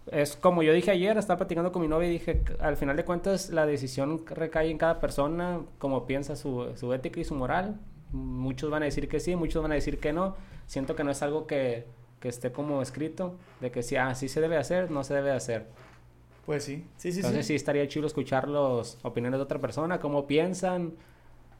[0.07, 3.05] es como yo dije ayer, estaba platicando con mi novia y dije, al final de
[3.05, 7.78] cuentas la decisión recae en cada persona, como piensa su, su ética y su moral.
[8.12, 10.36] Muchos van a decir que sí, muchos van a decir que no.
[10.66, 11.86] Siento que no es algo que,
[12.18, 15.66] que esté como escrito, de que sí, así se debe hacer, no se debe hacer.
[16.46, 17.55] Pues sí, sí, sí, Entonces sí sí.
[17.55, 20.94] estaría chido escuchar las opiniones de otra persona, cómo piensan.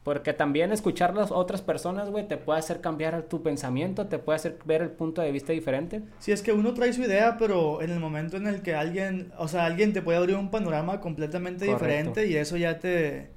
[0.03, 4.37] Porque también escuchar las otras personas, güey, te puede hacer cambiar tu pensamiento, te puede
[4.37, 6.01] hacer ver el punto de vista diferente.
[6.17, 9.31] Sí, es que uno trae su idea, pero en el momento en el que alguien,
[9.37, 11.85] o sea, alguien te puede abrir un panorama completamente Correcto.
[11.85, 13.29] diferente y eso ya te,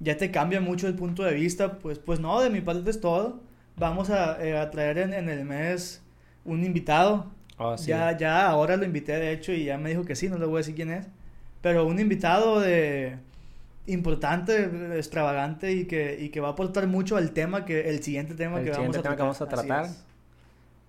[0.00, 3.00] ya te cambia mucho el punto de vista, pues, pues no, de mi parte es
[3.00, 3.40] todo.
[3.76, 6.02] Vamos a, eh, a traer en, en el mes
[6.44, 7.26] un invitado.
[7.58, 7.90] Oh, sí.
[7.90, 10.46] Ya, ya ahora lo invité de hecho y ya me dijo que sí, no le
[10.46, 11.06] voy a decir quién es.
[11.60, 13.18] Pero un invitado de
[13.88, 18.34] importante, extravagante y que, y que va a aportar mucho al tema que, el siguiente
[18.34, 19.84] tema el que vamos siguiente a tema que vamos a tratar.
[19.86, 20.04] es.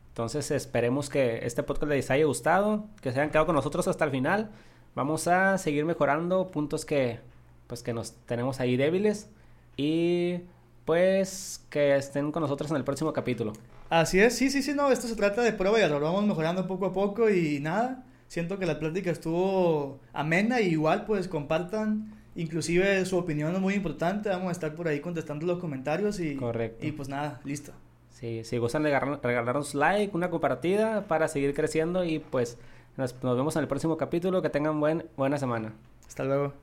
[0.09, 4.05] Entonces esperemos que este podcast les haya gustado, que se hayan quedado con nosotros hasta
[4.05, 4.49] el final.
[4.95, 7.19] Vamos a seguir mejorando puntos que
[7.67, 9.29] pues que nos tenemos ahí débiles
[9.77, 10.39] y
[10.85, 13.53] pues que estén con nosotros en el próximo capítulo.
[13.89, 16.67] Así es, sí, sí, sí, no, esto se trata de prueba y error, vamos mejorando
[16.67, 22.11] poco a poco y nada, siento que la plática estuvo amena y igual pues compartan,
[22.41, 26.35] inclusive su opinión es muy importante, vamos a estar por ahí contestando los comentarios y,
[26.35, 26.85] Correcto.
[26.85, 27.71] y pues nada, listo.
[28.11, 32.57] Sí, si gustan de regalar- regalarnos like, una compartida para seguir creciendo y pues
[32.97, 34.41] nos, nos vemos en el próximo capítulo.
[34.41, 35.73] Que tengan buen, buena semana.
[36.07, 36.53] Hasta luego.